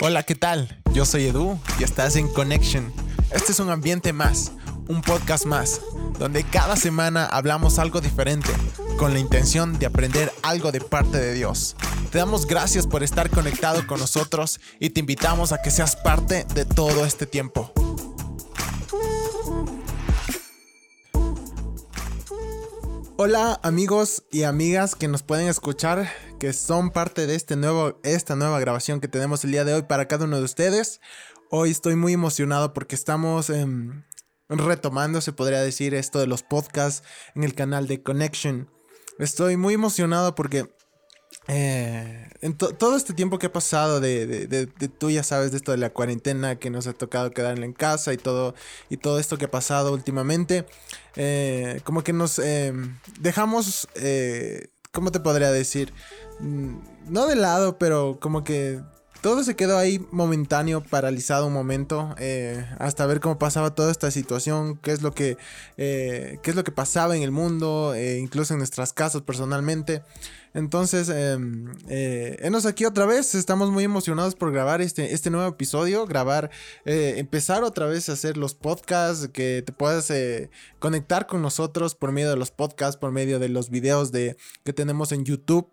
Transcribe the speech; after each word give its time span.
Hola, 0.00 0.22
¿qué 0.22 0.36
tal? 0.36 0.80
Yo 0.92 1.04
soy 1.04 1.26
Edu 1.26 1.58
y 1.80 1.82
estás 1.82 2.14
en 2.14 2.28
Connection. 2.28 2.92
Este 3.32 3.50
es 3.50 3.58
un 3.58 3.68
ambiente 3.68 4.12
más, 4.12 4.52
un 4.86 5.02
podcast 5.02 5.44
más, 5.44 5.80
donde 6.20 6.44
cada 6.44 6.76
semana 6.76 7.26
hablamos 7.26 7.80
algo 7.80 8.00
diferente, 8.00 8.50
con 8.96 9.12
la 9.12 9.18
intención 9.18 9.76
de 9.80 9.86
aprender 9.86 10.32
algo 10.42 10.70
de 10.70 10.80
parte 10.80 11.18
de 11.18 11.34
Dios. 11.34 11.74
Te 12.12 12.18
damos 12.18 12.46
gracias 12.46 12.86
por 12.86 13.02
estar 13.02 13.28
conectado 13.28 13.86
con 13.88 13.98
nosotros 13.98 14.60
y 14.78 14.90
te 14.90 15.00
invitamos 15.00 15.50
a 15.50 15.62
que 15.62 15.72
seas 15.72 15.96
parte 15.96 16.46
de 16.54 16.64
todo 16.64 17.04
este 17.04 17.26
tiempo. 17.26 17.72
Hola 23.16 23.58
amigos 23.64 24.22
y 24.30 24.44
amigas 24.44 24.94
que 24.94 25.08
nos 25.08 25.24
pueden 25.24 25.48
escuchar, 25.48 26.08
que 26.38 26.52
son 26.52 26.90
parte 26.90 27.26
de 27.26 27.34
este 27.34 27.56
nuevo, 27.56 27.98
esta 28.04 28.36
nueva 28.36 28.60
grabación 28.60 29.00
que 29.00 29.08
tenemos 29.08 29.44
el 29.44 29.50
día 29.50 29.64
de 29.64 29.74
hoy 29.74 29.82
para 29.82 30.06
cada 30.06 30.24
uno 30.24 30.38
de 30.38 30.44
ustedes. 30.44 31.00
Hoy 31.50 31.70
estoy 31.70 31.96
muy 31.96 32.12
emocionado 32.12 32.72
porque 32.72 32.94
estamos 32.94 33.50
em, 33.50 34.04
retomando, 34.48 35.20
se 35.20 35.32
podría 35.32 35.60
decir, 35.60 35.94
esto 35.94 36.20
de 36.20 36.26
los 36.26 36.42
podcasts 36.42 37.06
en 37.34 37.42
el 37.42 37.54
canal 37.54 37.88
de 37.88 38.02
Connection. 38.02 38.70
Estoy 39.18 39.56
muy 39.56 39.74
emocionado 39.74 40.34
porque 40.36 40.72
eh, 41.48 42.28
en 42.40 42.56
todo 42.56 42.96
este 42.96 43.14
tiempo 43.14 43.38
que 43.38 43.46
ha 43.46 43.52
pasado 43.52 44.00
de, 44.00 44.26
de, 44.46 44.66
tú 44.66 45.10
ya 45.10 45.24
sabes 45.24 45.50
de 45.50 45.56
esto 45.56 45.72
de 45.72 45.78
la 45.78 45.90
cuarentena 45.90 46.56
que 46.56 46.70
nos 46.70 46.86
ha 46.86 46.92
tocado 46.92 47.32
quedar 47.32 47.58
en 47.58 47.72
casa 47.72 48.12
y 48.12 48.16
todo 48.16 48.54
y 48.90 48.98
todo 48.98 49.18
esto 49.18 49.38
que 49.38 49.46
ha 49.46 49.50
pasado 49.50 49.92
últimamente 49.92 50.66
eh, 51.16 51.80
como 51.84 52.04
que 52.04 52.12
nos 52.12 52.38
eh, 52.38 52.72
dejamos 53.18 53.88
cómo 54.98 55.12
te 55.12 55.20
podría 55.20 55.52
decir 55.52 55.92
mm, 56.40 56.74
no 57.08 57.26
de 57.26 57.36
lado 57.36 57.78
pero 57.78 58.18
como 58.20 58.42
que 58.42 58.80
todo 59.20 59.42
se 59.42 59.56
quedó 59.56 59.78
ahí 59.78 60.04
momentáneo, 60.12 60.80
paralizado 60.80 61.46
un 61.46 61.52
momento, 61.52 62.14
eh, 62.18 62.64
hasta 62.78 63.04
ver 63.06 63.20
cómo 63.20 63.38
pasaba 63.38 63.74
toda 63.74 63.90
esta 63.90 64.10
situación, 64.10 64.76
qué 64.76 64.92
es 64.92 65.02
lo 65.02 65.12
que, 65.12 65.36
eh, 65.76 66.38
qué 66.42 66.50
es 66.50 66.56
lo 66.56 66.62
que 66.62 66.70
pasaba 66.70 67.16
en 67.16 67.22
el 67.22 67.32
mundo, 67.32 67.94
eh, 67.94 68.18
incluso 68.18 68.54
en 68.54 68.58
nuestras 68.58 68.92
casas 68.92 69.22
personalmente. 69.22 70.02
Entonces, 70.54 71.08
em, 71.08 71.66
enos 71.88 72.66
aquí 72.66 72.84
otra 72.84 73.06
vez, 73.06 73.34
estamos 73.34 73.70
muy 73.70 73.84
emocionados 73.84 74.34
por 74.34 74.52
grabar 74.52 74.80
este, 74.80 75.14
este 75.14 75.30
nuevo 75.30 75.48
episodio, 75.48 76.06
grabar, 76.06 76.50
empezar 76.84 77.64
otra 77.64 77.86
vez 77.86 78.08
a 78.08 78.12
hacer 78.12 78.36
los 78.36 78.54
podcasts, 78.54 79.28
que 79.28 79.62
te 79.64 79.72
puedas 79.72 80.12
conectar 80.78 81.26
con 81.26 81.42
nosotros 81.42 81.94
por 81.94 82.12
medio 82.12 82.30
de 82.30 82.36
los 82.36 82.50
podcasts, 82.50 82.96
por 82.96 83.12
medio 83.12 83.38
de 83.38 83.48
los 83.48 83.70
videos 83.70 84.12
de, 84.12 84.36
que 84.64 84.72
tenemos 84.72 85.12
en 85.12 85.24
YouTube 85.24 85.70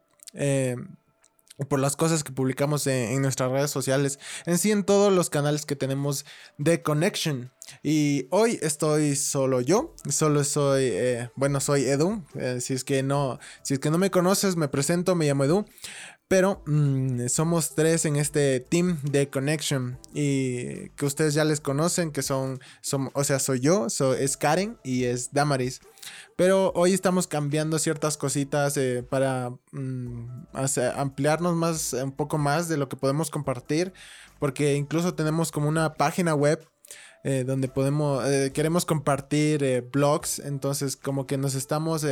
por 1.70 1.80
las 1.80 1.96
cosas 1.96 2.24
que 2.24 2.32
publicamos 2.32 2.86
en, 2.88 3.22
nuestras 3.22 3.52
redes 3.52 3.72
sociales, 3.72 4.20
en 4.46 4.58
sí 4.58 4.72
en 4.72 4.84
todos 4.84 5.14
los 5.14 5.30
canales 5.30 5.66
que 5.66 5.76
tenemos 5.76 6.26
de 6.58 6.82
Connection. 6.82 7.52
Y 7.82 8.28
hoy 8.30 8.60
estoy 8.62 9.16
solo 9.16 9.62
yo, 9.62 9.96
solo 10.10 10.44
soy, 10.44 10.84
eh, 10.84 11.30
bueno, 11.36 11.60
soy 11.60 11.86
Edu. 11.86 12.24
Eh, 12.36 12.60
si 12.62 12.74
es 12.74 12.84
que 12.84 13.04
no, 13.04 13.40
si 13.64 13.76
es 13.76 13.80
que 13.80 13.90
no 13.90 13.98
me 13.98 14.12
conoces, 14.12 14.56
me 14.56 14.68
presento, 14.68 15.16
me 15.16 15.26
llamo 15.26 15.46
Edu. 15.46 15.66
Pero 16.28 16.64
mm, 16.66 17.28
somos 17.28 17.76
tres 17.76 18.04
en 18.06 18.16
este 18.16 18.60
team 18.60 19.00
de 19.04 19.30
Connection 19.30 20.00
y 20.12 20.90
que 20.92 21.06
ustedes 21.06 21.36
ya 21.36 21.44
les 21.44 21.62
conocen, 21.62 22.12
que 22.12 22.24
son, 22.24 22.60
son 22.82 23.12
o 23.14 23.24
sea, 23.24 23.38
soy 23.38 23.60
yo, 23.60 23.86
es 23.88 24.36
Karen 24.36 24.80
y 24.84 25.04
es 25.04 25.34
Damaris. 25.34 25.82
Pero 26.36 26.72
hoy 26.76 26.94
estamos 26.94 27.28
cambiando 27.28 27.78
ciertas 27.78 28.18
cositas 28.18 28.76
eh, 28.78 29.04
para 29.08 29.52
mm, 29.72 30.48
ampliarnos 30.96 31.56
más, 31.56 31.94
un 31.94 32.12
poco 32.12 32.40
más 32.40 32.70
de 32.70 32.78
lo 32.78 32.90
que 32.90 32.98
podemos 32.98 33.30
compartir, 33.30 33.94
porque 34.40 34.76
incluso 34.76 35.14
tenemos 35.14 35.52
como 35.52 35.70
una 35.70 35.94
página 35.94 36.34
web 36.34 36.68
eh, 37.24 37.44
donde 37.46 37.68
podemos, 37.68 38.28
eh, 38.28 38.52
queremos 38.52 38.86
compartir 38.86 39.88
blogs, 39.94 40.40
entonces 40.40 40.98
como 40.98 41.28
que 41.28 41.38
nos 41.38 41.54
estamos 41.54 42.04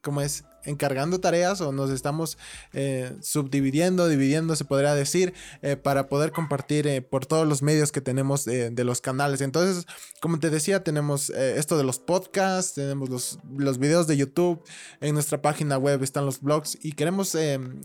como 0.00 0.22
es 0.22 0.44
encargando 0.64 1.20
tareas 1.20 1.60
o 1.60 1.72
nos 1.72 1.90
estamos 1.90 2.38
eh, 2.72 3.16
subdividiendo, 3.20 4.08
dividiendo, 4.08 4.56
se 4.56 4.64
podría 4.64 4.94
decir, 4.94 5.34
eh, 5.62 5.76
para 5.76 6.08
poder 6.08 6.32
compartir 6.32 6.86
eh, 6.86 7.02
por 7.02 7.26
todos 7.26 7.46
los 7.46 7.62
medios 7.62 7.92
que 7.92 8.00
tenemos 8.00 8.44
de 8.44 8.84
los 8.84 9.00
canales. 9.00 9.40
Entonces, 9.40 9.86
como 10.20 10.38
te 10.38 10.50
decía, 10.50 10.82
tenemos 10.84 11.30
esto 11.30 11.76
de 11.76 11.84
los 11.84 11.98
podcasts, 11.98 12.74
tenemos 12.74 13.08
los, 13.08 13.38
los 13.56 13.78
videos 13.78 14.06
de 14.06 14.16
YouTube, 14.16 14.62
en 15.00 15.14
nuestra 15.14 15.42
página 15.42 15.78
web 15.78 16.02
están 16.02 16.26
los 16.26 16.40
blogs 16.40 16.78
y 16.82 16.92
queremos 16.92 17.36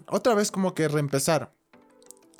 otra 0.07 0.35
vez 0.35 0.51
como 0.51 0.73
que 0.73 0.87
reempezar. 0.87 1.51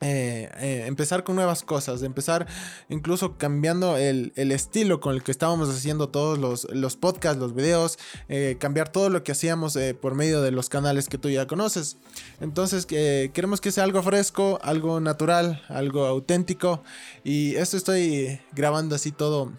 Eh, 0.03 0.50
eh, 0.58 0.84
empezar 0.88 1.24
con 1.24 1.38
nuevas 1.38 1.64
cosas, 1.64 2.03
empezar 2.03 2.46
incluso 2.90 3.38
cambiando 3.38 3.96
el, 3.96 4.34
estilo 4.36 5.00
con 5.00 5.16
el 5.16 5.24
que 5.24 5.31
estábamos 5.31 5.69
haciendo 5.69 6.09
todos 6.09 6.38
los, 6.38 6.68
los 6.72 6.97
podcasts, 6.97 7.40
los 7.40 7.56
videos, 7.56 7.97
eh, 8.28 8.58
cambiar 8.59 8.90
todo 8.90 9.09
lo 9.09 9.24
que 9.24 9.31
hacíamos 9.31 9.78
por 10.02 10.14
medio 10.14 10.41
de 10.41 10.52
los 10.52 10.68
canales 10.68 11.08
que 11.08 11.18
tú 11.18 11.30
ya 11.30 11.47
conoces. 11.47 11.96
Entonces 12.41 12.86
queremos 12.86 13.62
que 13.62 13.72
sea 13.72 13.86
algo 13.86 14.03
fresco, 14.03 14.59
algo 14.62 15.00
natural, 15.00 15.64
algo 15.69 16.06
auténtico 16.06 16.84
y 17.24 17.56
esto 17.56 17.78
estoy 17.78 18.41
grabando 18.52 18.96
así 18.96 19.14
todo 19.14 19.53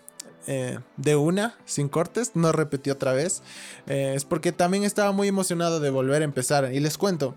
de 0.47 1.17
una, 1.17 1.57
sin 1.65 1.89
cortes, 1.89 2.33
no 2.35 2.53
repetí 2.53 2.91
otra 2.91 3.15
vez. 3.15 3.41
Es 3.87 4.27
porque 4.27 4.53
también 4.53 4.85
estaba 4.85 5.13
muy 5.13 5.29
emocionado 5.29 5.81
de 5.81 5.89
volver 5.89 6.21
a 6.21 6.27
empezar. 6.27 6.71
Y 6.75 6.81
les 6.81 6.99
cuento, 6.99 7.35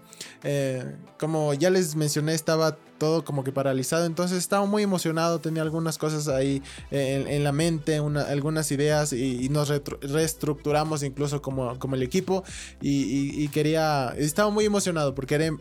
como 1.17 1.53
ya 1.53 1.69
les 1.69 1.95
mencioné, 1.95 2.33
estaba 2.33 2.77
todo 2.97 3.23
como 3.23 3.43
que 3.43 3.51
paralizado. 3.51 4.05
Entonces 4.05 4.37
estaba 4.37 4.65
muy 4.65 4.83
emocionado, 4.83 5.39
tenía 5.39 5.61
algunas 5.61 5.97
cosas 5.97 6.27
ahí 6.27 6.61
en, 6.91 7.43
la 7.43 7.51
mente, 7.51 7.97
algunas 7.97 8.71
ideas 8.71 9.13
y, 9.13 9.47
nos 9.49 9.69
reestructuramos 10.01 11.03
incluso 11.03 11.41
como, 11.41 11.79
como 11.79 11.95
el 11.95 12.03
equipo. 12.03 12.43
Y, 12.81 13.47
quería, 13.49 14.13
estaba 14.17 14.49
muy 14.49 14.65
emocionado 14.65 15.15
porque, 15.15 15.53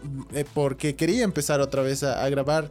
porque 0.55 0.97
quería 0.97 1.25
empezar 1.25 1.61
otra 1.61 1.83
vez 1.83 2.03
a, 2.03 2.29
grabar 2.29 2.71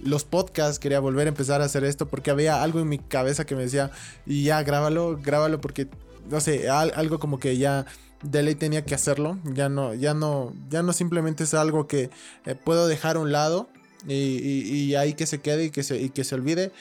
los 0.00 0.24
podcasts, 0.24 0.78
quería 0.78 1.00
volver 1.00 1.26
a 1.26 1.30
empezar 1.30 1.62
a 1.62 1.64
hacer 1.64 1.84
esto 1.84 2.06
porque 2.06 2.30
había 2.30 2.62
algo 2.62 2.80
en 2.80 2.88
mi 2.88 2.98
cabeza 2.98 3.44
que 3.44 3.54
me 3.54 3.62
decía, 3.62 3.90
y 4.26 4.44
ya, 4.44 4.62
grábalo, 4.62 5.18
grábalo 5.22 5.60
porque, 5.60 5.88
no 6.30 6.40
sé, 6.40 6.68
algo 6.68 7.18
como 7.18 7.38
que 7.38 7.56
ya 7.56 7.86
de 8.24 8.42
ley 8.42 8.54
tenía 8.54 8.84
que 8.84 8.94
hacerlo, 8.94 9.38
ya 9.44 9.68
no, 9.68 9.94
ya 9.94 10.14
no, 10.14 10.52
ya 10.70 10.82
no 10.82 10.92
simplemente 10.92 11.44
es 11.44 11.54
algo 11.54 11.86
que 11.86 12.10
eh, 12.46 12.54
puedo 12.54 12.88
dejar 12.88 13.16
a 13.16 13.20
un 13.20 13.32
lado 13.32 13.68
y, 14.06 14.94
ahí 14.96 15.14
que 15.14 15.26
se 15.26 15.40
quede 15.40 15.66
y 15.66 15.70
que 15.70 15.82
se, 15.82 16.00
y 16.00 16.10
que 16.10 16.24
se 16.24 16.34
olvide. 16.34 16.72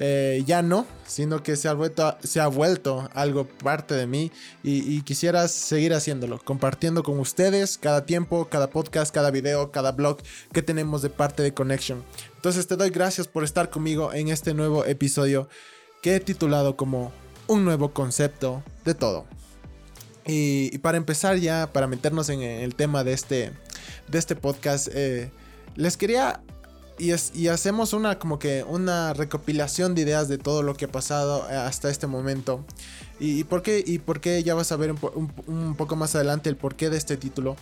Eh, 0.00 0.44
ya 0.46 0.62
no, 0.62 0.86
sino 1.08 1.42
que 1.42 1.56
se 1.56 1.66
ha 1.66 1.72
vuelto, 1.72 2.16
se 2.22 2.38
ha 2.38 2.46
vuelto 2.46 3.10
algo 3.14 3.48
parte 3.48 3.94
de 3.94 4.06
mí 4.06 4.30
y, 4.62 4.96
y, 4.96 5.02
quisiera 5.02 5.48
seguir 5.48 5.92
haciéndolo, 5.92 6.38
compartiendo 6.38 7.02
con 7.02 7.18
ustedes 7.18 7.78
cada 7.78 8.06
tiempo, 8.06 8.46
cada 8.48 8.70
podcast, 8.70 9.12
cada 9.12 9.32
video, 9.32 9.72
cada 9.72 9.90
blog 9.90 10.18
que 10.52 10.62
tenemos 10.62 11.02
de 11.02 11.10
parte 11.10 11.42
de 11.42 11.52
Connection. 11.52 12.04
Entonces 12.36 12.68
te 12.68 12.76
doy 12.76 12.90
gracias 12.90 13.26
por 13.26 13.42
estar 13.42 13.70
conmigo 13.70 14.12
en 14.12 14.28
este 14.28 14.54
nuevo 14.54 14.84
episodio 14.84 15.48
que 16.00 16.14
he 16.14 16.20
titulado 16.20 16.76
como 16.76 17.12
Un 17.48 17.64
nuevo 17.64 17.92
concepto 17.92 18.62
de 18.84 18.94
todo. 18.94 19.26
Y, 20.30 20.76
para 20.78 20.98
empezar 20.98 21.38
ya, 21.38 21.70
para 21.72 21.86
meternos 21.86 22.28
en 22.28 22.42
el 22.42 22.74
tema 22.74 23.02
de 23.02 23.14
este, 23.14 23.50
de 24.08 24.18
este 24.18 24.36
podcast, 24.36 24.88
eh, 24.92 25.30
les 25.74 25.96
quería 25.96 26.42
y, 26.98 27.48
hacemos 27.48 27.94
una 27.94 28.18
como 28.18 28.38
que 28.38 28.62
una 28.62 29.14
recopilación 29.14 29.94
de 29.94 30.02
ideas 30.02 30.28
de 30.28 30.36
todo 30.36 30.62
lo 30.62 30.74
que 30.74 30.84
ha 30.84 30.92
pasado 30.92 31.48
eh, 31.50 31.56
hasta 31.56 31.88
este 31.88 32.06
momento. 32.06 32.62
Y, 33.18 33.44
por, 33.44 33.62
qué, 33.62 33.82
y 33.84 34.00
por 34.00 34.20
qué 34.20 34.42
ya 34.42 34.54
vas 34.54 34.70
a 34.70 34.76
ver 34.76 34.92
un, 34.92 35.74
poco 35.76 35.96
más 35.96 36.14
adelante 36.14 36.50
el 36.50 36.56
porqué 36.56 36.90
de 36.90 36.98
este 36.98 37.16
título. 37.16 37.56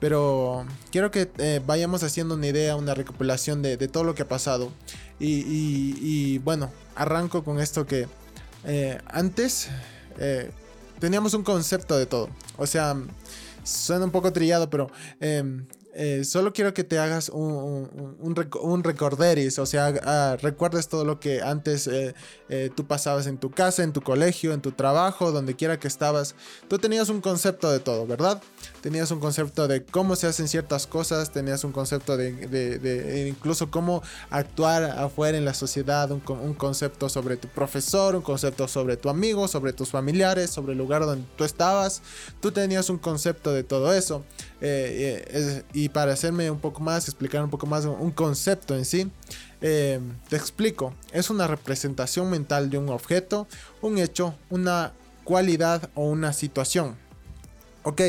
Pero 0.00 0.66
quiero 0.90 1.12
que 1.12 1.30
eh, 1.38 1.60
vayamos 1.64 2.02
haciendo 2.02 2.34
una 2.34 2.48
idea, 2.48 2.74
una 2.74 2.94
recopilación 2.94 3.62
de, 3.62 3.76
todo 3.86 4.02
lo 4.02 4.16
que 4.16 4.22
ha 4.22 4.28
pasado. 4.28 4.72
Y, 5.20 6.38
bueno, 6.38 6.72
arranco 6.96 7.44
con 7.44 7.60
esto 7.60 7.86
que 7.86 8.08
antes 9.06 9.68
teníamos 11.00 11.34
un 11.34 11.42
concepto 11.42 11.98
de 11.98 12.06
todo. 12.06 12.28
O 12.56 12.66
sea, 12.66 12.96
suena 13.64 14.04
un 14.04 14.10
poco 14.10 14.32
trillado, 14.32 14.70
pero 14.70 14.88
em, 15.20 15.66
eh, 15.92 16.24
solo 16.24 16.52
quiero 16.52 16.72
que 16.72 16.84
te 16.84 17.00
hagas 17.00 17.30
un, 17.30 18.16
un, 18.20 18.84
recorderis, 18.84 19.58
o 19.58 19.66
sea, 19.66 19.92
ah, 20.04 20.36
recuerdes 20.40 20.86
todo 20.86 21.04
lo 21.04 21.18
que 21.18 21.42
antes 21.42 21.88
eh, 21.88 22.14
eh, 22.48 22.70
tú 22.74 22.86
pasabas 22.86 23.26
en 23.26 23.38
tu 23.38 23.50
casa, 23.50 23.82
en 23.82 23.92
tu 23.92 24.00
colegio, 24.00 24.52
en 24.52 24.60
tu 24.60 24.70
trabajo, 24.70 25.32
donde 25.32 25.56
quiera 25.56 25.80
que 25.80 25.88
estabas. 25.88 26.36
Tú 26.68 26.78
tenías 26.78 27.08
un 27.08 27.20
concepto 27.20 27.72
de 27.72 27.80
todo, 27.80 28.06
¿verdad? 28.06 28.40
Tenías 28.82 29.10
un 29.10 29.18
concepto 29.18 29.66
de 29.66 29.82
cómo 29.82 30.14
se 30.14 30.28
hacen 30.28 30.46
ciertas 30.46 30.86
cosas, 30.86 31.32
tenías 31.32 31.64
un 31.64 31.72
concepto 31.72 32.16
de, 32.16 33.26
incluso 33.28 33.70
cómo 33.70 34.02
actuar 34.30 34.84
afuera 34.84 35.38
en 35.38 35.44
la 35.44 35.54
sociedad, 35.54 36.12
un, 36.12 36.22
un 36.28 36.54
concepto 36.54 37.08
sobre 37.08 37.36
tu 37.36 37.48
profesor, 37.48 38.14
un 38.14 38.22
concepto 38.22 38.68
sobre 38.68 38.96
tu 38.96 39.08
amigo, 39.08 39.48
sobre 39.48 39.72
tus 39.72 39.90
familiares, 39.90 40.50
sobre 40.50 40.72
el 40.72 40.78
lugar 40.78 41.04
donde 41.04 41.26
tú 41.36 41.42
estabas. 41.42 42.00
Tú 42.40 42.52
tenías 42.52 42.90
un 42.90 42.98
concepto 42.98 43.52
de 43.52 43.64
todo 43.64 43.92
eso. 43.92 44.24
Eh, 44.60 45.62
y 45.72 45.88
para 45.88 46.12
hacerme 46.12 46.50
un 46.50 46.58
poco 46.58 46.80
más, 46.80 47.08
explicar 47.08 47.42
un 47.42 47.50
poco 47.50 47.66
más 47.66 47.84
un 47.84 48.10
concepto 48.10 48.76
en 48.76 48.84
sí, 48.84 49.10
te 49.60 50.36
explico. 50.36 50.94
Es 51.12 51.30
una 51.30 51.46
representación 51.46 52.30
mental 52.30 52.70
de 52.70 52.78
un 52.78 52.88
objeto, 52.88 53.46
un 53.80 53.98
hecho, 53.98 54.34
una 54.48 54.92
cualidad 55.24 55.90
o 55.94 56.04
una 56.04 56.32
situación. 56.32 56.96
Ok, 57.82 58.02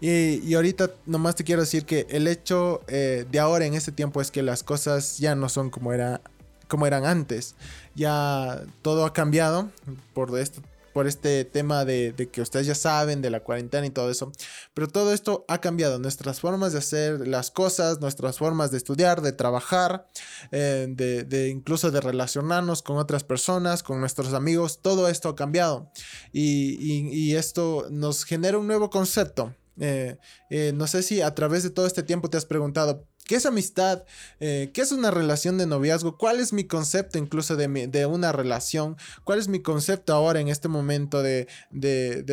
y, 0.00 0.54
ahorita 0.54 0.90
nomás 1.04 1.34
te 1.34 1.42
quiero 1.42 1.62
decir 1.62 1.84
que 1.84 2.06
el 2.10 2.28
hecho 2.28 2.82
de 2.86 3.38
ahora 3.40 3.66
en 3.66 3.74
este 3.74 3.92
tiempo 3.92 4.20
es 4.20 4.30
que 4.30 4.42
las 4.42 4.62
cosas 4.62 5.18
ya 5.18 5.34
no 5.34 5.48
son 5.48 5.70
como 5.70 5.92
era 5.92 6.20
como 6.68 6.86
eran 6.86 7.04
antes. 7.04 7.54
Ya 7.94 8.62
todo 8.82 9.04
ha 9.04 9.12
cambiado 9.12 9.70
por 10.14 10.36
esto 10.38 10.62
por 10.96 11.06
este 11.06 11.44
tema 11.44 11.84
de, 11.84 12.14
que 12.32 12.40
ustedes 12.40 12.66
ya 12.66 12.74
saben, 12.74 13.20
de 13.20 13.28
la 13.28 13.40
cuarentena 13.40 13.86
y 13.86 13.90
todo 13.90 14.10
eso. 14.10 14.32
Pero 14.72 14.88
todo 14.88 15.12
esto 15.12 15.44
ha 15.46 15.60
cambiado, 15.60 15.98
nuestras 15.98 16.40
formas 16.40 16.72
de 16.72 16.78
hacer 16.78 17.28
las 17.28 17.50
cosas, 17.50 18.00
nuestras 18.00 18.38
formas 18.38 18.70
de 18.70 18.78
estudiar, 18.78 19.20
de 19.20 19.32
trabajar, 19.32 20.08
eh, 20.52 20.86
de, 20.88 21.50
incluso 21.50 21.90
de 21.90 22.00
relacionarnos 22.00 22.80
con 22.80 22.96
otras 22.96 23.24
personas, 23.24 23.82
con 23.82 24.00
nuestros 24.00 24.32
amigos, 24.32 24.80
todo 24.80 25.10
esto 25.10 25.28
ha 25.28 25.36
cambiado. 25.36 25.92
Y, 26.32 27.34
esto 27.34 27.88
nos 27.90 28.24
genera 28.24 28.56
un 28.56 28.66
nuevo 28.66 28.88
concepto. 28.88 29.54
Eh, 29.78 30.16
eh, 30.48 30.72
no 30.74 30.86
sé 30.86 31.02
si 31.02 31.20
a 31.20 31.34
través 31.34 31.62
de 31.62 31.68
todo 31.68 31.86
este 31.86 32.04
tiempo 32.04 32.30
te 32.30 32.38
has 32.38 32.46
preguntado, 32.46 33.04
¿Qué 33.26 33.34
es 33.34 33.44
amistad? 33.44 34.04
Eh, 34.38 34.70
¿Qué 34.72 34.82
es 34.82 34.92
una 34.92 35.10
relación 35.10 35.58
de 35.58 35.66
noviazgo? 35.66 36.16
¿Cuál 36.16 36.38
es 36.38 36.52
mi 36.52 36.62
concepto 36.62 37.18
incluso 37.18 37.56
de, 37.56 38.06
una 38.06 38.30
relación? 38.30 38.96
¿Cuál 39.24 39.40
es 39.40 39.48
mi 39.48 39.60
concepto 39.60 40.14
ahora 40.14 40.38
en 40.38 40.46
este 40.46 40.68
momento 40.68 41.22
de, 41.22 41.48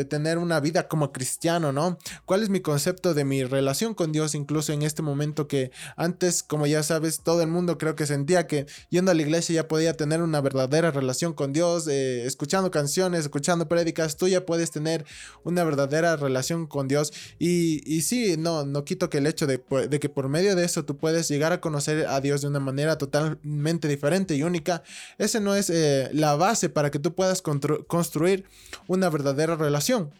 tener 0.10 0.38
una 0.38 0.60
vida 0.60 0.88
como 0.88 1.12
cristiano, 1.12 1.72
no? 1.72 1.98
¿Cuál 2.26 2.44
es 2.44 2.50
mi 2.50 2.60
concepto 2.60 3.16
de 3.16 3.26
mi 3.26 3.44
relación 3.44 3.96
con 3.96 4.12
Dios 4.12 4.36
incluso 4.36 4.72
en 4.72 4.84
este 4.84 5.02
momento 5.02 5.48
que 5.48 5.72
antes, 5.98 6.44
como 6.44 6.68
ya 6.68 6.84
sabes, 6.84 7.22
todo 7.22 7.42
el 7.42 7.48
mundo 7.48 7.80
creo 7.80 7.96
que 7.96 8.06
sentía 8.06 8.46
que 8.46 8.68
yendo 8.90 9.10
a 9.10 9.16
la 9.16 9.22
iglesia 9.24 9.56
ya 9.56 9.68
podía 9.68 9.94
tener 9.94 10.22
una 10.22 10.42
verdadera 10.42 10.92
relación 10.92 11.34
con 11.34 11.54
Dios, 11.54 11.88
eh, 11.88 12.28
escuchando 12.28 12.70
canciones, 12.70 13.22
escuchando 13.22 13.68
prédicas, 13.68 14.16
tú 14.16 14.28
ya 14.28 14.46
puedes 14.46 14.70
tener 14.70 15.06
una 15.44 15.64
verdadera 15.64 16.18
relación 16.18 16.68
con 16.68 16.88
Dios. 16.88 17.14
Y, 17.40 18.02
sí, 18.02 18.36
no, 18.38 18.64
no 18.64 18.86
quito 18.86 19.10
que 19.10 19.18
el 19.18 19.26
hecho 19.26 19.48
de 19.48 19.60
que 20.00 20.10
por 20.10 20.30
medio 20.30 20.56
de 20.56 20.66
eso 20.66 20.83
tú 20.84 20.98
puedes 20.98 21.28
llegar 21.28 21.52
a 21.52 21.62
conocer 21.62 22.08
a 22.08 22.22
Dios 22.22 22.42
de 22.42 22.48
una 22.48 22.60
manera 22.60 22.98
totalmente 22.98 23.88
diferente 23.88 24.36
y 24.36 24.44
única, 24.44 24.84
ese 25.18 25.40
no 25.40 25.56
es 25.56 25.70
eh, 25.70 26.10
la 26.14 26.36
base 26.36 26.70
para 26.70 26.92
que 26.92 27.00
tú 27.00 27.14
puedas 27.14 27.42
construir 27.42 28.46
una 28.88 29.10
verdadera 29.10 29.56
relación. 29.56 30.12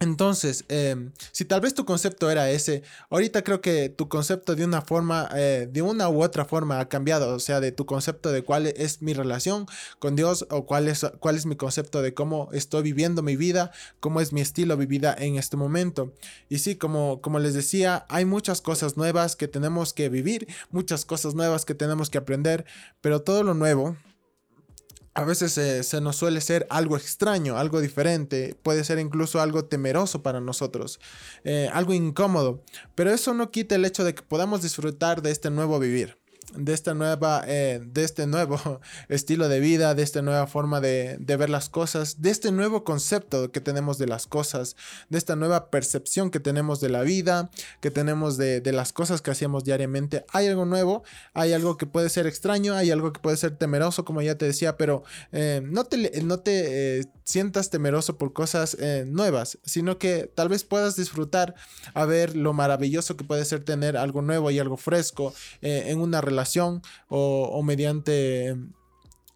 Entonces, 0.00 0.64
em, 0.68 1.10
si 1.32 1.44
tal 1.44 1.60
vez 1.60 1.74
tu 1.74 1.84
concepto 1.84 2.30
era 2.30 2.50
ese, 2.50 2.82
ahorita 3.10 3.42
creo 3.42 3.60
que 3.60 3.88
tu 3.88 4.08
concepto 4.08 4.54
de 4.54 4.64
una 4.64 4.80
forma, 4.80 5.28
eh, 5.34 5.68
de 5.70 5.82
una 5.82 6.08
u 6.08 6.22
otra 6.22 6.44
forma 6.44 6.78
ha 6.78 6.88
cambiado, 6.88 7.34
o 7.34 7.40
sea, 7.40 7.58
de 7.58 7.72
tu 7.72 7.84
concepto 7.84 8.30
de 8.30 8.42
cuál 8.42 8.68
es 8.68 9.02
mi 9.02 9.12
relación 9.12 9.66
con 9.98 10.14
Dios 10.14 10.46
o 10.50 10.66
cuál 10.66 10.86
es, 10.86 11.04
cuál 11.18 11.34
es 11.34 11.46
mi 11.46 11.56
concepto 11.56 12.00
de 12.00 12.14
cómo 12.14 12.48
estoy 12.52 12.82
viviendo 12.82 13.22
mi 13.22 13.34
vida, 13.34 13.72
cómo 13.98 14.20
es 14.20 14.32
mi 14.32 14.40
estilo 14.40 14.76
de 14.76 14.86
vida 14.86 15.16
en 15.18 15.36
este 15.36 15.56
momento. 15.56 16.12
Y 16.48 16.58
sí, 16.58 16.76
como, 16.76 17.20
como 17.20 17.40
les 17.40 17.54
decía, 17.54 18.06
hay 18.08 18.24
muchas 18.24 18.60
cosas 18.60 18.96
nuevas 18.96 19.34
que 19.34 19.48
tenemos 19.48 19.92
que 19.92 20.08
vivir, 20.08 20.46
muchas 20.70 21.04
cosas 21.04 21.34
nuevas 21.34 21.64
que 21.64 21.74
tenemos 21.74 22.08
que 22.08 22.18
aprender, 22.18 22.64
pero 23.00 23.22
todo 23.22 23.42
lo 23.42 23.54
nuevo, 23.54 23.96
a 25.18 25.24
veces 25.24 25.52
se 25.84 26.00
nos 26.00 26.14
suele 26.14 26.40
ser 26.40 26.64
algo 26.70 26.96
extraño, 26.96 27.58
algo 27.58 27.80
diferente, 27.80 28.56
puede 28.62 28.84
ser 28.84 29.00
incluso 29.00 29.40
algo 29.40 29.64
temeroso 29.64 30.22
para 30.22 30.40
nosotros, 30.40 31.00
eh, 31.42 31.68
algo 31.72 31.92
incómodo, 31.92 32.62
pero 32.94 33.10
eso 33.10 33.34
no 33.34 33.50
quita 33.50 33.74
el 33.74 33.84
hecho 33.84 34.04
de 34.04 34.14
que 34.14 34.22
podamos 34.22 34.62
disfrutar 34.62 35.20
de 35.20 35.32
este 35.32 35.50
nuevo 35.50 35.80
vivir 35.80 36.18
de 36.54 36.72
esta 36.72 36.94
nueva, 36.94 37.42
eh, 37.46 37.80
de 37.84 38.04
este 38.04 38.26
nuevo 38.26 38.80
estilo 39.08 39.48
de 39.48 39.60
vida, 39.60 39.94
de 39.94 40.02
esta 40.02 40.22
nueva 40.22 40.46
forma 40.46 40.80
de, 40.80 41.18
ver 41.18 41.50
las 41.50 41.68
cosas, 41.68 42.20
de 42.22 42.30
este 42.30 42.50
nuevo 42.52 42.84
concepto 42.84 43.50
que 43.52 43.60
tenemos 43.60 43.98
de 43.98 44.06
las 44.06 44.26
cosas, 44.26 44.76
de 45.08 45.18
esta 45.18 45.36
nueva 45.36 45.70
percepción 45.70 46.30
que 46.30 46.40
tenemos 46.40 46.80
de 46.80 46.88
la 46.88 47.02
vida, 47.02 47.50
que 47.80 47.90
tenemos 47.90 48.36
de, 48.36 48.62
las 48.72 48.92
cosas 48.92 49.22
que 49.22 49.30
hacíamos 49.30 49.64
diariamente. 49.64 50.24
Hay 50.32 50.46
algo 50.46 50.64
nuevo, 50.64 51.02
hay 51.34 51.52
algo 51.52 51.76
que 51.76 51.86
puede 51.86 52.08
ser 52.10 52.26
extraño, 52.26 52.74
hay 52.74 52.90
algo 52.90 53.12
que 53.12 53.20
puede 53.20 53.36
ser 53.36 53.56
temeroso, 53.56 54.04
como 54.04 54.22
ya 54.22 54.36
te 54.36 54.46
decía, 54.46 54.76
pero 54.76 55.02
eh, 55.32 55.60
no 55.64 55.84
te, 55.84 56.22
no 56.22 56.40
te 56.40 57.00
eh, 57.00 57.04
sientas 57.28 57.68
temeroso 57.68 58.16
por 58.16 58.32
cosas 58.32 58.74
nuevas, 59.06 59.58
sino 59.62 59.98
que 59.98 60.30
tal 60.34 60.48
vez 60.48 60.64
puedas 60.64 60.96
disfrutar 60.96 61.54
a 61.92 62.06
ver 62.06 62.34
lo 62.34 62.54
maravilloso 62.54 63.18
que 63.18 63.24
puede 63.24 63.44
ser 63.44 63.64
tener 63.64 63.98
algo 63.98 64.22
nuevo 64.22 64.50
y 64.50 64.58
algo 64.58 64.78
fresco 64.78 65.34
en 65.60 66.00
una 66.00 66.22
relación 66.22 66.80
o, 67.08 67.62
mediante 67.62 68.56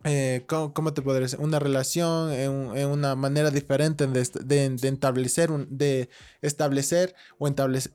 eh, 0.04 0.44
¿cómo, 0.46 0.92
te 0.92 1.02
podría 1.02 1.22
decir? 1.22 1.38
Una 1.40 1.58
relación 1.58 2.32
en, 2.32 2.86
una 2.86 3.14
manera 3.14 3.50
diferente 3.50 4.06
de, 4.06 4.28
de, 4.44 4.88
establecer, 4.88 5.50
de 5.68 6.08
establecer 6.40 7.14
o 7.38 7.46
establecer, 7.46 7.92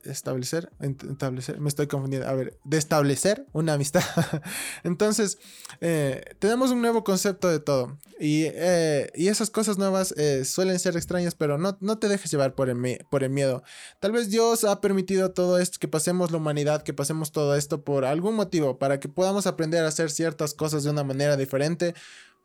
establecer, 0.80 1.60
me 1.60 1.68
estoy 1.68 1.86
confundiendo, 1.86 2.28
a 2.28 2.32
ver, 2.34 2.58
de 2.64 2.78
establecer 2.78 3.46
una 3.52 3.74
amistad. 3.74 4.02
Entonces, 4.84 5.38
eh, 5.80 6.22
tenemos 6.38 6.70
un 6.70 6.80
nuevo 6.80 7.04
concepto 7.04 7.48
de 7.48 7.60
todo 7.60 7.98
y, 8.20 8.44
eh, 8.46 9.10
y 9.14 9.28
esas 9.28 9.50
cosas 9.50 9.78
nuevas 9.78 10.12
eh, 10.16 10.44
suelen 10.44 10.78
ser 10.78 10.96
extrañas, 10.96 11.34
pero 11.34 11.56
no, 11.56 11.78
no 11.80 11.98
te 11.98 12.08
dejes 12.08 12.30
llevar 12.30 12.54
por 12.54 12.68
el, 12.68 13.04
por 13.10 13.22
el 13.22 13.30
miedo. 13.30 13.62
Tal 14.00 14.12
vez 14.12 14.28
Dios 14.28 14.64
ha 14.64 14.80
permitido 14.80 15.30
todo 15.30 15.58
esto, 15.58 15.78
que 15.78 15.86
pasemos 15.86 16.32
la 16.32 16.38
humanidad, 16.38 16.82
que 16.82 16.92
pasemos 16.92 17.30
todo 17.30 17.54
esto 17.54 17.84
por 17.84 18.04
algún 18.04 18.34
motivo, 18.34 18.78
para 18.78 18.98
que 18.98 19.08
podamos 19.08 19.46
aprender 19.46 19.84
a 19.84 19.88
hacer 19.88 20.10
ciertas 20.10 20.54
cosas 20.54 20.82
de 20.82 20.90
una 20.90 21.04
manera 21.04 21.36
diferente 21.36 21.94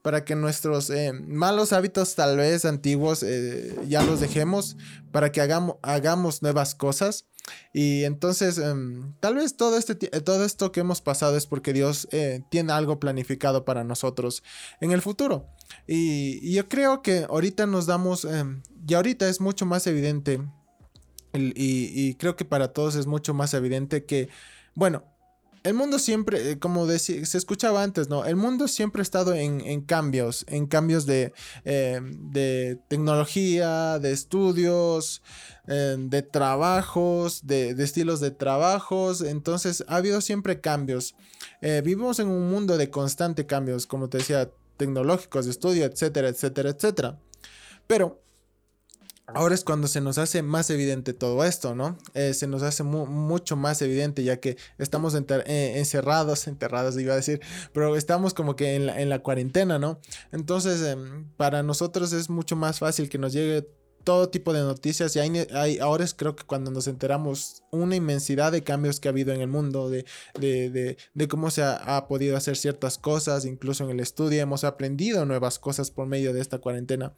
para 0.04 0.26
que 0.26 0.36
nuestros 0.36 0.90
eh, 0.90 1.14
malos 1.14 1.72
hábitos 1.72 2.14
tal 2.14 2.36
vez 2.38 2.66
antiguos 2.66 3.24
eh, 3.24 3.74
ya 3.88 4.04
los 4.04 4.20
dejemos, 4.20 4.76
para 5.12 5.32
que 5.32 5.40
hagamos, 5.42 5.78
hagamos 5.82 6.44
nuevas 6.44 6.76
cosas. 6.76 7.26
Y 7.74 8.04
entonces, 8.04 8.58
em, 8.58 9.14
tal 9.22 9.36
vez 9.36 9.56
todo, 9.56 9.78
este, 9.78 9.96
todo 9.96 10.44
esto 10.44 10.74
que 10.74 10.82
hemos 10.82 11.02
pasado 11.02 11.38
es 11.38 11.48
porque 11.48 11.72
Dios 11.72 12.08
eh, 12.12 12.44
tiene 12.52 12.74
algo 12.74 13.00
planificado 13.00 13.64
para 13.64 13.86
nosotros 13.86 14.44
en 14.82 14.92
el 14.92 15.02
futuro. 15.02 15.48
Y, 15.88 16.54
yo 16.54 16.68
creo 16.68 17.02
que 17.02 17.26
ahorita 17.30 17.66
nos 17.66 17.86
damos, 17.86 18.26
em, 18.26 18.62
y 18.86 18.94
ahorita 18.94 19.30
es 19.30 19.40
mucho 19.40 19.66
más 19.66 19.88
evidente, 19.88 20.42
y 21.34 22.14
creo 22.16 22.36
que 22.36 22.46
para 22.46 22.74
todos 22.74 22.96
es 22.96 23.08
mucho 23.08 23.34
más 23.34 23.54
evidente 23.56 24.06
que, 24.06 24.30
bueno, 24.75 25.04
el 25.63 25.74
mundo 25.75 25.98
siempre, 25.98 26.51
eh, 26.51 26.60
como 26.60 26.86
se 26.88 27.38
escuchaba 27.38 27.84
antes, 27.84 28.10
¿no? 28.10 28.25
El 28.25 28.36
mundo 28.36 28.67
siempre 28.67 29.01
ha 29.01 29.03
estado 29.03 29.34
en, 29.34 29.82
cambios, 29.82 30.46
en 30.50 30.67
cambios 30.67 31.05
de, 31.05 31.34
eh, 31.63 32.01
de 32.03 32.79
tecnología, 32.89 33.98
de 34.00 34.12
estudios, 34.12 35.24
eh, 35.67 35.96
de 35.98 36.22
trabajos, 36.22 37.48
de, 37.48 37.72
estilos 37.82 38.20
de 38.20 38.32
trabajos. 38.32 39.22
Entonces 39.22 39.86
ha 39.88 39.98
habido 39.98 40.20
siempre 40.20 40.60
cambios. 40.60 41.15
vivimos 41.62 42.20
en 42.20 42.27
un 42.27 42.50
mundo 42.50 42.77
de 42.77 42.89
constante 42.89 43.46
cambios, 43.46 43.88
como 43.88 44.10
te 44.10 44.17
decía, 44.17 44.51
tecnológicos, 44.75 45.46
de 45.46 45.51
estudio, 45.51 45.86
etcétera, 45.86 46.27
etcétera, 46.27 46.72
etcétera. 46.72 47.20
Pero 47.88 48.23
Ahora 49.27 49.56
es 49.56 49.63
cuando 49.63 49.88
se 49.88 50.01
nos 50.01 50.18
hace 50.18 50.44
más 50.44 50.70
evidente 50.70 51.13
todo 51.13 51.46
esto, 51.46 51.75
¿no? 51.75 51.98
Eh, 52.13 52.34
se 52.34 52.46
nos 52.46 52.62
hace 52.62 52.84
mucho 52.84 53.56
más 53.56 53.82
evidente 53.82 54.24
ya 54.24 54.38
que 54.38 54.58
estamos 54.77 55.15
eh, 55.15 55.74
encerrados, 55.77 56.48
enterrados 56.48 57.00
iba 57.00 57.13
a 57.13 57.18
decir, 57.18 57.39
pero 57.74 57.96
estamos 57.96 58.34
como 58.34 58.56
que 58.56 58.75
en 58.75 58.86
la, 58.86 59.00
en 59.00 59.10
la 59.10 59.20
cuarentena, 59.20 59.80
¿no? 59.80 60.00
Entonces, 60.34 60.82
em, 60.82 61.30
para 61.38 61.63
nosotros 61.63 62.12
es 62.12 62.30
mucho 62.30 62.58
más 62.58 62.80
fácil 62.80 63.08
que 63.08 63.18
nos 63.18 63.32
llegue 63.32 63.68
todo 64.03 64.29
tipo 64.29 64.53
de 64.53 64.62
noticias 64.62 65.15
y 65.15 65.19
hay, 65.19 65.79
ahora 65.79 66.03
es 66.03 66.13
creo 66.13 66.36
que 66.36 66.43
cuando 66.43 66.72
nos 66.72 66.88
enteramos 66.88 67.63
una 67.72 67.95
inmensidad 67.95 68.51
de 68.51 68.63
cambios 68.63 69.00
que 69.00 69.07
ha 69.07 69.12
habido 69.12 69.33
en 69.33 69.41
el 69.41 69.48
mundo, 69.48 69.89
de, 69.89 70.05
de, 70.39 71.27
cómo 71.27 71.51
se 71.51 71.63
ha, 71.63 72.07
podido 72.07 72.38
hacer 72.38 72.57
ciertas 72.57 72.98
cosas, 72.98 73.45
incluso 73.45 73.83
en 73.83 73.91
el 73.91 74.00
estudio 74.00 74.41
hemos 74.41 74.63
aprendido 74.63 75.25
nuevas 75.25 75.60
cosas 75.60 75.91
por 75.91 76.07
medio 76.07 76.33
de 76.33 76.41
esta 76.41 76.60
cuarentena. 76.60 77.13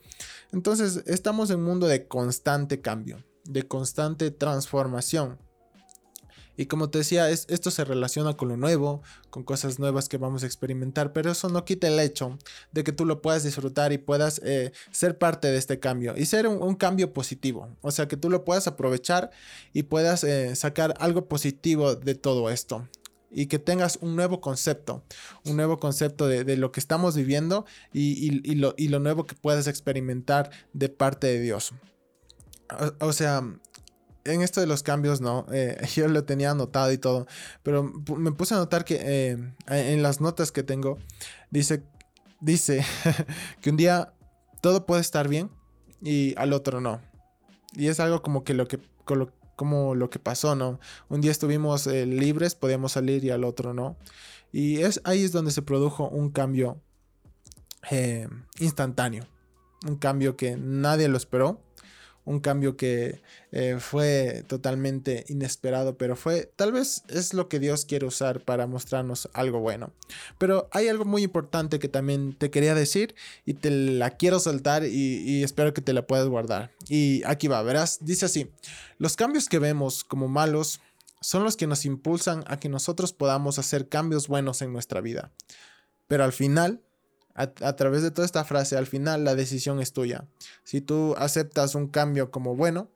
Entonces 0.51 1.03
estamos 1.07 1.49
en 1.49 1.57
un 1.57 1.65
mundo 1.65 1.87
de 1.87 2.07
constante 2.07 2.81
cambio, 2.81 3.23
de 3.45 3.63
constante 3.63 4.31
transformación. 4.31 5.39
Y 6.57 6.67
como 6.67 6.89
te 6.89 6.99
decía, 6.99 7.29
es, 7.29 7.45
esto 7.49 7.71
se 7.71 7.83
relaciona 7.83 8.35
con 8.35 8.49
lo 8.49 8.57
nuevo, 8.57 9.01
con 9.29 9.43
cosas 9.43 9.79
nuevas 9.79 10.09
que 10.09 10.17
vamos 10.17 10.43
a 10.43 10.45
experimentar, 10.45 11.13
pero 11.13 11.31
eso 11.31 11.49
no 11.49 11.65
quita 11.65 11.87
el 11.87 11.99
hecho 11.99 12.37
de 12.71 12.83
que 12.83 12.91
tú 12.91 13.05
lo 13.05 13.21
puedas 13.21 13.43
disfrutar 13.43 13.91
y 13.91 13.97
puedas 13.97 14.41
eh, 14.43 14.71
ser 14.91 15.17
parte 15.17 15.49
de 15.49 15.57
este 15.57 15.79
cambio 15.79 16.15
y 16.17 16.25
ser 16.25 16.47
un, 16.47 16.75
cambio 16.75 17.13
positivo. 17.13 17.69
O 17.81 17.91
sea, 17.91 18.07
que 18.07 18.17
tú 18.17 18.29
lo 18.29 18.43
puedas 18.43 18.67
aprovechar 18.67 19.31
y 19.73 19.83
puedas 19.83 20.23
eh, 20.23 20.55
sacar 20.55 20.93
algo 20.99 21.27
positivo 21.27 21.95
de 21.95 22.15
todo 22.15 22.49
esto 22.49 22.87
y 23.31 23.47
que 23.47 23.59
tengas 23.59 23.99
un 24.01 24.15
nuevo 24.15 24.39
concepto, 24.39 25.03
un 25.45 25.57
nuevo 25.57 25.77
concepto 25.77 26.27
de, 26.27 26.57
lo 26.57 26.71
que 26.71 26.79
estamos 26.79 27.15
viviendo 27.15 27.65
y, 27.91 28.55
lo, 28.55 28.73
y, 28.77 28.87
lo, 28.87 28.99
nuevo 28.99 29.25
que 29.25 29.35
puedas 29.35 29.67
experimentar 29.67 30.51
de 30.73 30.89
parte 30.89 31.27
de 31.27 31.41
Dios. 31.41 31.73
o 32.99 33.13
sea, 33.13 33.43
en 34.25 34.41
esto 34.41 34.59
de 34.59 34.67
los 34.67 34.83
cambios, 34.83 35.21
no. 35.21 35.45
Eh, 35.51 35.77
yo 35.95 36.07
lo 36.07 36.25
tenía 36.25 36.51
anotado 36.51 36.91
y 36.91 36.97
todo. 36.97 37.27
Pero 37.63 37.83
me 38.17 38.31
puse 38.31 38.55
a 38.55 38.57
notar 38.57 38.83
que 38.83 38.99
eh, 38.99 39.53
en 39.67 40.03
las 40.03 40.19
notas 40.19 40.51
que 40.51 40.63
tengo, 40.63 40.97
dice, 41.51 41.83
dice 42.41 42.83
que 43.61 43.69
un 43.69 43.77
día 43.77 44.13
todo 44.61 44.85
puede 44.85 45.01
estar 45.01 45.29
bien 45.29 45.49
y 46.01 46.33
al 46.37 46.53
otro 46.53 46.81
no. 46.81 46.99
Y 47.73 47.87
es 47.87 47.99
algo 47.99 48.21
como 48.21 48.43
que 48.43 48.53
lo 48.53 48.67
que, 48.67 48.79
como 49.55 49.95
lo 49.95 50.09
que 50.09 50.19
pasó, 50.19 50.55
¿no? 50.55 50.79
Un 51.09 51.21
día 51.21 51.31
estuvimos 51.31 51.87
eh, 51.87 52.05
libres, 52.05 52.55
podíamos 52.55 52.93
salir 52.93 53.23
y 53.23 53.29
al 53.29 53.43
otro 53.43 53.73
no. 53.73 53.97
Y 54.51 54.81
es, 54.81 55.01
ahí 55.03 55.23
es 55.23 55.31
donde 55.31 55.51
se 55.51 55.61
produjo 55.61 56.09
un 56.09 56.29
cambio 56.31 56.81
instantáneo. 58.57 59.27
Un 59.85 59.97
cambio 59.97 60.35
que 60.35 60.57
nadie 60.57 61.07
lo 61.07 61.17
esperó 61.17 61.61
un 62.25 62.39
cambio 62.39 62.75
que 62.75 63.21
eh, 63.51 63.77
fue 63.79 64.43
totalmente 64.47 65.25
inesperado, 65.29 65.97
pero 65.97 66.15
fue 66.15 66.51
tal 66.55 66.71
vez 66.71 67.03
es 67.07 67.33
lo 67.33 67.47
que 67.47 67.59
Dios 67.59 67.85
quiere 67.85 68.05
usar 68.05 68.41
para 68.41 68.67
mostrarnos 68.67 69.29
algo 69.33 69.59
bueno. 69.59 69.93
Pero 70.37 70.67
hay 70.71 70.87
algo 70.87 71.05
muy 71.05 71.23
importante 71.23 71.79
que 71.79 71.87
también 71.87 72.35
te 72.37 72.49
quería 72.51 72.75
decir 72.75 73.15
y 73.45 73.53
te 73.53 73.69
la 73.69 74.11
quiero 74.11 74.39
soltar 74.39 74.83
y, 74.85 75.23
y 75.23 75.43
espero 75.43 75.73
que 75.73 75.81
te 75.81 75.93
la 75.93 76.07
puedas 76.07 76.27
guardar. 76.27 76.71
Y 76.89 77.23
aquí 77.25 77.47
va, 77.47 77.61
verás, 77.61 77.99
dice 78.01 78.25
así, 78.25 78.51
los 78.97 79.15
cambios 79.15 79.47
que 79.47 79.59
vemos 79.59 80.03
como 80.03 80.27
malos 80.27 80.81
son 81.21 81.43
los 81.43 81.57
que 81.57 81.67
nos 81.67 81.85
impulsan 81.85 82.43
a 82.47 82.59
que 82.59 82.69
nosotros 82.69 83.13
podamos 83.13 83.57
hacer 83.57 83.89
cambios 83.89 84.27
buenos 84.27 84.61
en 84.61 84.73
nuestra 84.73 85.01
vida. 85.01 85.31
Pero 86.07 86.23
al 86.23 86.33
final 86.33 86.84
a, 87.35 87.75
través 87.75 88.01
de 88.01 88.11
toda 88.11 88.25
esta 88.25 88.45
frase, 88.45 88.77
al 88.77 88.87
final 88.87 89.25
la 89.25 89.35
decisión 89.35 89.81
es 89.81 89.91
tuya. 89.91 90.25
Si 90.63 90.79
tú 90.79 91.15
aceptas 91.17 91.75
un 91.75 91.87
cambio 91.87 92.31
como 92.31 92.55
bueno 92.55 92.89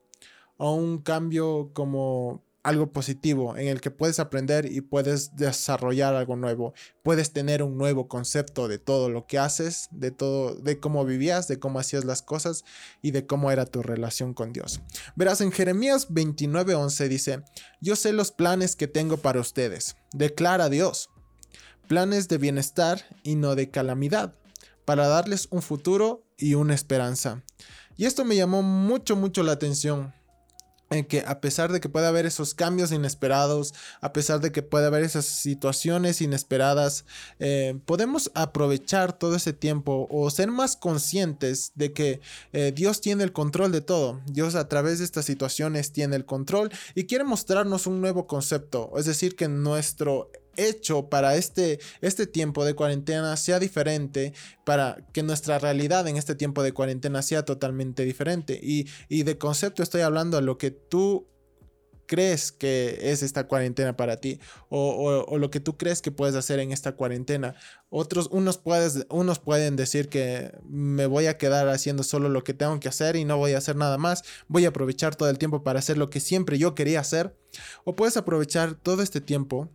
o 0.57 0.73
un 0.73 0.99
cambio 0.99 1.71
como 1.73 2.41
algo 2.63 2.91
positivo 2.91 3.57
en 3.57 3.67
el 3.67 3.81
que 3.81 3.91
puedes 3.91 4.19
aprender 4.19 4.65
y 4.65 4.81
puedes 4.81 5.35
desarrollar 5.35 6.15
algo 6.15 6.35
nuevo, 6.35 6.73
puedes 7.03 7.31
tener 7.33 7.63
un 7.63 7.77
nuevo 7.77 8.07
concepto 8.07 8.67
de 8.67 8.79
todo 8.79 9.09
lo 9.09 9.25
que 9.27 9.39
haces, 9.39 9.87
de 9.91 10.11
todo, 10.11 10.55
de 10.55 10.79
cómo 10.79 11.03
vivías, 11.05 11.47
de 11.47 11.59
cómo 11.59 11.79
hacías 11.79 12.05
las 12.05 12.21
cosas 12.21 12.63
y 13.01 13.11
de 13.11 13.25
cómo 13.25 13.51
era 13.51 13.65
tu 13.65 13.81
relación 13.81 14.33
con 14.33 14.53
Dios. 14.53 14.81
Verás, 15.15 15.41
en 15.41 15.51
Jeremías 15.51 16.09
29:11 16.09 17.07
dice, 17.07 17.43
yo 17.81 17.95
sé 17.95 18.13
los 18.13 18.31
planes 18.31 18.75
que 18.75 18.87
tengo 18.87 19.17
para 19.17 19.39
ustedes, 19.39 19.95
declara 20.13 20.69
Dios, 20.69 21.09
planes 21.89 22.27
de 22.27 22.37
bienestar 22.37 23.03
y 23.23 23.35
no 23.35 23.55
de 23.55 23.71
calamidad, 23.71 24.35
para 24.85 25.07
darles 25.07 25.47
un 25.49 25.63
futuro 25.63 26.23
y 26.37 26.53
una 26.53 26.75
esperanza. 26.75 27.43
Y 27.97 28.05
esto 28.05 28.23
me 28.25 28.35
llamó 28.35 28.61
mucho, 28.61 29.15
mucho 29.15 29.41
la 29.41 29.53
atención. 29.53 30.13
En 30.91 31.05
que 31.05 31.23
a 31.27 31.39
pesar 31.39 31.71
de 31.71 31.79
que 31.79 31.89
pueda 31.89 32.07
haber 32.07 32.25
esos 32.25 32.55
cambios 32.55 32.91
inesperados, 32.91 33.75
a 34.01 34.11
pesar 34.11 34.39
de 34.39 34.51
que 34.51 34.63
pueda 34.63 34.87
haber 34.87 35.03
esas 35.03 35.25
situaciones 35.25 36.19
inesperadas, 36.21 37.05
eh, 37.39 37.79
podemos 37.85 38.31
aprovechar 38.33 39.13
todo 39.13 39.35
ese 39.35 39.53
tiempo 39.53 40.07
o 40.09 40.29
ser 40.31 40.49
más 40.49 40.75
conscientes 40.75 41.73
de 41.75 41.93
que 41.93 42.21
eh, 42.53 42.71
Dios 42.75 43.01
tiene 43.01 43.23
el 43.23 43.33
control 43.33 43.71
de 43.71 43.81
todo. 43.81 44.21
Dios 44.25 44.55
a 44.55 44.67
través 44.67 44.97
de 44.99 45.05
estas 45.05 45.25
situaciones 45.25 45.91
tiene 45.91 46.15
el 46.15 46.25
control 46.25 46.71
y 46.95 47.05
quiere 47.05 47.23
mostrarnos 47.23 47.85
un 47.85 48.01
nuevo 48.01 48.25
concepto. 48.25 48.91
Es 48.97 49.05
decir, 49.05 49.35
que 49.35 49.47
nuestro 49.47 50.31
hecho 50.67 51.09
para 51.09 51.35
este, 51.35 51.79
este 52.01 52.27
tiempo 52.27 52.65
de 52.65 52.73
cuarentena 52.73 53.35
sea 53.37 53.59
diferente, 53.59 54.33
para 54.65 54.97
que 55.13 55.23
nuestra 55.23 55.59
realidad 55.59 56.07
en 56.07 56.17
este 56.17 56.35
tiempo 56.35 56.63
de 56.63 56.73
cuarentena 56.73 57.21
sea 57.21 57.45
totalmente 57.45 58.05
diferente. 58.05 58.59
Y, 58.61 58.87
de 59.23 59.37
concepto 59.37 59.83
estoy 59.83 60.01
hablando 60.01 60.37
a 60.37 60.41
lo 60.41 60.57
que 60.57 60.71
tú 60.71 61.27
crees 62.07 62.51
que 62.51 62.97
es 63.01 63.21
esta 63.21 63.47
cuarentena 63.47 63.95
para 63.95 64.17
ti 64.17 64.39
o, 64.69 65.37
lo 65.37 65.51
que 65.51 65.59
tú 65.59 65.77
crees 65.77 66.01
que 66.01 66.11
puedes 66.11 66.35
hacer 66.35 66.59
en 66.59 66.71
esta 66.71 66.93
cuarentena. 66.93 67.55
Otros, 67.89 68.29
unos, 68.31 68.57
puedes, 68.57 69.05
unos 69.09 69.37
pueden 69.39 69.75
decir 69.75 70.09
que 70.09 70.51
me 70.67 71.05
voy 71.05 71.27
a 71.27 71.37
quedar 71.37 71.69
haciendo 71.69 72.01
solo 72.01 72.29
lo 72.29 72.43
que 72.43 72.55
tengo 72.55 72.79
que 72.79 72.89
hacer 72.89 73.15
y 73.15 73.25
no 73.25 73.37
voy 73.37 73.53
a 73.53 73.59
hacer 73.59 73.75
nada 73.75 73.97
más. 73.99 74.23
Voy 74.47 74.65
a 74.65 74.69
aprovechar 74.69 75.15
todo 75.15 75.29
el 75.29 75.37
tiempo 75.37 75.63
para 75.63 75.79
hacer 75.79 75.97
lo 75.97 76.09
que 76.09 76.19
siempre 76.19 76.57
yo 76.57 76.73
quería 76.73 76.99
hacer. 76.99 77.37
O 77.83 77.95
puedes 77.95 78.17
aprovechar 78.17 78.73
todo 78.73 79.03
este 79.03 79.21
tiempo 79.21 79.69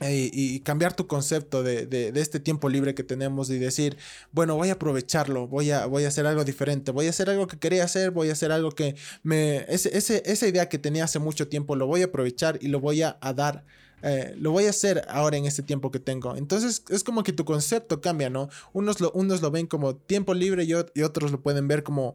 y, 0.00 0.60
cambiar 0.60 0.94
tu 0.94 1.06
concepto 1.06 1.62
de, 1.62 2.12
este 2.16 2.40
tiempo 2.40 2.68
libre 2.68 2.94
que 2.94 3.04
tenemos 3.04 3.50
y 3.50 3.58
decir, 3.58 3.96
bueno, 4.32 4.56
voy 4.56 4.68
a 4.68 4.72
aprovecharlo, 4.72 5.46
voy 5.46 5.70
a, 5.70 5.86
voy 5.86 6.04
a 6.04 6.08
hacer 6.08 6.26
algo 6.26 6.44
diferente, 6.44 6.90
voy 6.90 7.06
a 7.06 7.10
hacer 7.10 7.30
algo 7.30 7.46
que 7.46 7.58
quería 7.58 7.84
hacer, 7.84 8.10
voy 8.10 8.28
a 8.28 8.32
hacer 8.32 8.52
algo 8.52 8.72
que 8.72 8.96
me... 9.22 9.64
Ese, 9.68 9.96
esa 9.96 10.46
idea 10.46 10.68
que 10.68 10.78
tenía 10.78 11.04
hace 11.04 11.18
mucho 11.18 11.48
tiempo 11.48 11.76
lo 11.76 11.86
voy 11.86 12.02
a 12.02 12.06
aprovechar 12.06 12.58
y 12.60 12.68
lo 12.68 12.80
voy 12.80 13.02
a, 13.02 13.16
dar. 13.34 13.64
Eh, 14.02 14.34
lo 14.36 14.50
voy 14.50 14.66
a 14.66 14.70
hacer 14.70 15.04
ahora 15.08 15.36
en 15.36 15.46
este 15.46 15.62
tiempo 15.62 15.90
que 15.90 16.00
tengo. 16.00 16.36
Entonces 16.36 16.82
es 16.90 17.04
como 17.04 17.22
que 17.22 17.32
tu 17.32 17.44
concepto 17.44 18.00
cambia, 18.00 18.28
¿no? 18.28 18.50
Unos 18.72 19.00
lo, 19.00 19.10
unos 19.12 19.40
lo 19.40 19.50
ven 19.50 19.66
como 19.66 19.96
tiempo 19.96 20.34
libre 20.34 20.64
y, 20.64 20.72
y 20.94 21.02
otros 21.02 21.30
lo 21.30 21.40
pueden 21.40 21.68
ver 21.68 21.82
como 21.82 22.14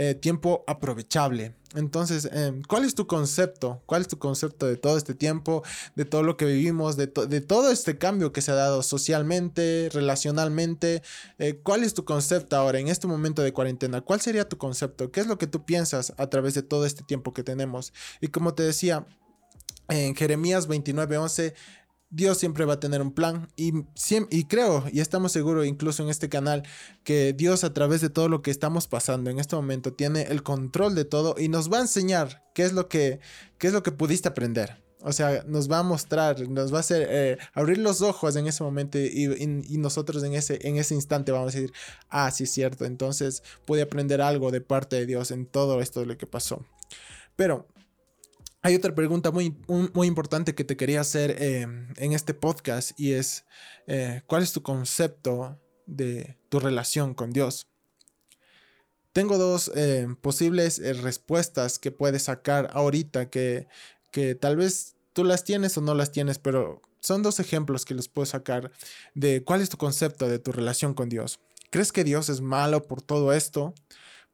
eh, 0.00 0.14
tiempo 0.14 0.62
aprovechable. 0.68 1.56
Entonces, 1.74 2.28
em, 2.32 2.62
¿cuál 2.62 2.84
es 2.84 2.94
tu 2.94 3.08
concepto? 3.08 3.82
¿Cuál 3.84 4.02
es 4.02 4.08
tu 4.08 4.16
concepto 4.16 4.66
de 4.66 4.76
todo 4.76 4.96
este 4.96 5.12
tiempo, 5.12 5.64
de 5.96 6.04
todo 6.04 6.22
lo 6.22 6.36
que 6.36 6.44
vivimos, 6.44 6.96
de, 6.96 7.08
todo 7.08 7.72
este 7.72 7.98
cambio 7.98 8.32
que 8.32 8.40
se 8.40 8.52
ha 8.52 8.54
dado 8.54 8.84
socialmente, 8.84 9.90
relacionalmente? 9.92 11.02
Eh, 11.40 11.58
¿Cuál 11.64 11.82
es 11.82 11.94
tu 11.94 12.04
concepto 12.04 12.54
ahora 12.56 12.78
en 12.78 12.86
este 12.86 13.08
momento 13.08 13.42
de 13.42 13.52
cuarentena? 13.52 14.00
¿Cuál 14.00 14.20
sería 14.20 14.48
tu 14.48 14.56
concepto? 14.56 15.10
¿Qué 15.10 15.18
es 15.18 15.26
lo 15.26 15.36
que 15.36 15.48
tú 15.48 15.64
piensas 15.64 16.14
a 16.16 16.28
través 16.28 16.54
de 16.54 16.62
todo 16.62 16.86
este 16.86 17.02
tiempo 17.02 17.34
que 17.34 17.42
tenemos? 17.42 17.92
Y 18.20 18.28
como 18.28 18.54
te 18.54 18.62
decía, 18.62 19.04
en 19.88 20.14
Jeremías 20.14 20.68
29:11 20.68 21.54
Dios 22.10 22.38
siempre 22.38 22.64
va 22.64 22.74
a 22.74 22.80
tener 22.80 23.02
un 23.02 23.12
plan 23.12 23.48
y, 23.56 23.72
y 24.30 24.44
creo 24.44 24.84
y 24.90 25.00
estamos 25.00 25.32
seguros 25.32 25.66
incluso 25.66 26.02
en 26.02 26.08
este 26.08 26.28
canal 26.28 26.62
que 27.04 27.34
Dios 27.34 27.64
a 27.64 27.74
través 27.74 28.00
de 28.00 28.08
todo 28.08 28.28
lo 28.28 28.40
que 28.40 28.50
estamos 28.50 28.88
pasando 28.88 29.30
en 29.30 29.38
este 29.38 29.56
momento 29.56 29.92
tiene 29.92 30.22
el 30.22 30.42
control 30.42 30.94
de 30.94 31.04
todo 31.04 31.34
y 31.38 31.48
nos 31.48 31.70
va 31.70 31.78
a 31.78 31.82
enseñar 31.82 32.44
qué 32.54 32.62
es 32.62 32.72
lo 32.72 32.88
que, 32.88 33.20
qué 33.58 33.66
es 33.66 33.72
lo 33.72 33.82
que 33.82 33.92
pudiste 33.92 34.28
aprender. 34.28 34.82
O 35.00 35.12
sea, 35.12 35.44
nos 35.46 35.70
va 35.70 35.78
a 35.78 35.82
mostrar, 35.84 36.40
nos 36.48 36.72
va 36.72 36.78
a 36.78 36.80
hacer 36.80 37.06
eh, 37.08 37.38
abrir 37.54 37.78
los 37.78 38.02
ojos 38.02 38.34
en 38.34 38.48
ese 38.48 38.64
momento 38.64 38.98
y, 38.98 39.28
nosotros 39.78 40.24
en 40.24 40.34
ese, 40.34 40.58
en 40.66 40.76
ese 40.76 40.94
instante 40.94 41.30
vamos 41.30 41.54
a 41.54 41.56
decir, 41.56 41.72
ah, 42.08 42.30
sí 42.32 42.44
es 42.44 42.50
cierto, 42.50 42.84
entonces 42.84 43.44
pude 43.64 43.82
aprender 43.82 44.20
algo 44.20 44.50
de 44.50 44.60
parte 44.60 44.96
de 44.96 45.06
Dios 45.06 45.30
en 45.30 45.46
todo 45.46 45.80
esto 45.80 46.00
de 46.00 46.06
lo 46.06 46.18
que 46.18 46.26
pasó. 46.26 46.66
Pero 47.36 47.68
hay 48.62 48.74
otra 48.74 48.94
pregunta 48.94 49.30
muy, 49.30 49.56
muy 49.94 50.06
importante 50.06 50.54
que 50.54 50.64
te 50.64 50.76
quería 50.76 51.00
hacer 51.00 51.36
eh, 51.38 51.62
en 51.96 52.12
este 52.12 52.34
podcast 52.34 52.98
y 52.98 53.12
es, 53.12 53.44
eh, 53.86 54.22
¿cuál 54.26 54.42
es 54.42 54.52
tu 54.52 54.62
concepto 54.62 55.58
de 55.86 56.36
tu 56.48 56.58
relación 56.58 57.14
con 57.14 57.30
Dios? 57.32 57.68
Tengo 59.12 59.38
dos 59.38 59.70
eh, 59.74 60.06
posibles 60.20 60.80
respuestas 61.02 61.78
que 61.78 61.90
puedes 61.90 62.24
sacar 62.24 62.68
ahorita 62.72 63.30
que, 63.30 63.68
que 64.10 64.34
tal 64.34 64.56
vez 64.56 64.96
tú 65.12 65.24
las 65.24 65.44
tienes 65.44 65.76
o 65.78 65.80
no 65.80 65.94
las 65.94 66.12
tienes, 66.12 66.38
pero 66.38 66.82
son 67.00 67.22
dos 67.22 67.40
ejemplos 67.40 67.84
que 67.84 67.94
les 67.94 68.08
puedo 68.08 68.26
sacar 68.26 68.70
de 69.14 69.42
cuál 69.44 69.60
es 69.60 69.70
tu 69.70 69.76
concepto 69.76 70.28
de 70.28 70.38
tu 70.38 70.52
relación 70.52 70.94
con 70.94 71.08
Dios. 71.08 71.40
¿Crees 71.70 71.92
que 71.92 72.04
Dios 72.04 72.28
es 72.28 72.40
malo 72.40 72.82
por 72.82 73.02
todo 73.02 73.32
esto? 73.32 73.74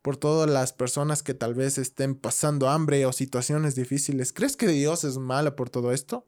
Por 0.05 0.19
todas 0.19 0.51
las 0.51 0.75
personas 0.75 1.23
que 1.23 1.33
tal 1.33 1.55
vez 1.55 1.79
estén 1.79 2.15
pasando 2.15 2.69
hambre 2.69 3.07
o 3.07 3.13
situaciones 3.15 3.75
difíciles. 3.75 4.35
¿Crees 4.35 4.55
que 4.55 4.69
Dios 4.69 5.03
es 5.03 5.17
malo 5.17 5.57
por 5.57 5.71
todo 5.71 5.93
esto? 5.93 6.27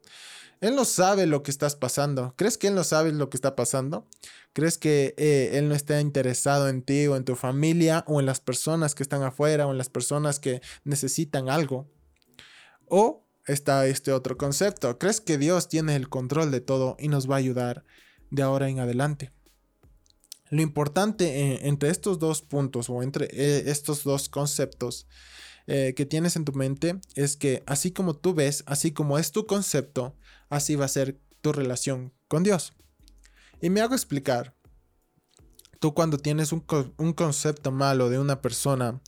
Él 0.61 0.73
no 0.73 0.83
sabe 0.83 1.27
lo 1.27 1.43
que 1.43 1.51
estás 1.51 1.75
pasando. 1.75 2.33
¿Crees 2.37 2.57
que 2.57 2.69
Él 2.69 2.73
no 2.73 2.83
sabe 2.83 3.11
lo 3.11 3.29
que 3.29 3.37
está 3.37 3.55
pasando? 3.55 4.07
¿Crees 4.53 4.79
que 4.79 5.13
eh, 5.19 5.59
Él 5.59 5.69
no 5.69 5.75
está 5.75 6.01
interesado 6.01 6.69
en 6.69 6.81
ti 6.81 7.05
o 7.05 7.15
en 7.15 7.23
tu 7.23 7.35
familia 7.35 8.03
o 8.07 8.19
en 8.19 8.25
las 8.25 8.39
personas 8.39 8.95
que 8.95 9.03
están 9.03 9.21
afuera 9.21 9.67
o 9.67 9.71
en 9.71 9.77
las 9.77 9.89
personas 9.89 10.39
que 10.39 10.59
necesitan 10.83 11.47
algo? 11.47 11.87
O 12.87 13.27
está 13.45 13.85
este 13.85 14.11
otro 14.11 14.37
concepto. 14.37 14.97
¿Crees 14.97 15.21
que 15.21 15.37
Dios 15.37 15.69
tiene 15.69 15.95
el 15.95 16.09
control 16.09 16.49
de 16.49 16.61
todo 16.61 16.95
y 16.97 17.09
nos 17.09 17.29
va 17.29 17.35
a 17.35 17.37
ayudar 17.37 17.85
de 18.31 18.41
ahora 18.41 18.69
en 18.69 18.79
adelante? 18.79 19.36
Lo 20.49 20.61
importante 20.61 21.25
eh, 21.25 21.67
entre 21.67 21.89
estos 21.89 22.19
dos 22.19 22.41
puntos 22.41 22.89
o 22.89 23.03
entre 23.03 23.27
eh, 23.31 23.63
estos 23.67 24.03
dos 24.03 24.29
conceptos 24.29 25.07
eh, 25.67 25.93
que 25.95 26.05
tienes 26.05 26.35
en 26.35 26.45
tu 26.45 26.53
mente 26.53 26.99
es 27.15 27.35
que 27.35 27.63
así 27.65 27.91
como 27.91 28.15
tú 28.15 28.33
ves, 28.33 28.63
así 28.67 28.91
como 28.91 29.17
es 29.17 29.31
tu 29.31 29.45
concepto, 29.45 30.15
así 30.49 30.75
va 30.75 30.85
a 30.85 30.89
ser 30.89 31.19
tu 31.41 31.51
relación 31.51 32.13
con 32.27 32.43
Dios. 32.43 32.73
Y 33.61 33.69
me 33.69 33.81
hago 33.81 33.93
explicar. 33.93 34.55
Tú 35.79 35.93
cuando 35.93 36.17
tienes 36.17 36.53
un, 36.53 36.65
un 36.97 37.13
concepto 37.13 37.71
malo 37.71 38.09
de 38.09 38.17
una 38.17 38.41
persona, 38.41 38.99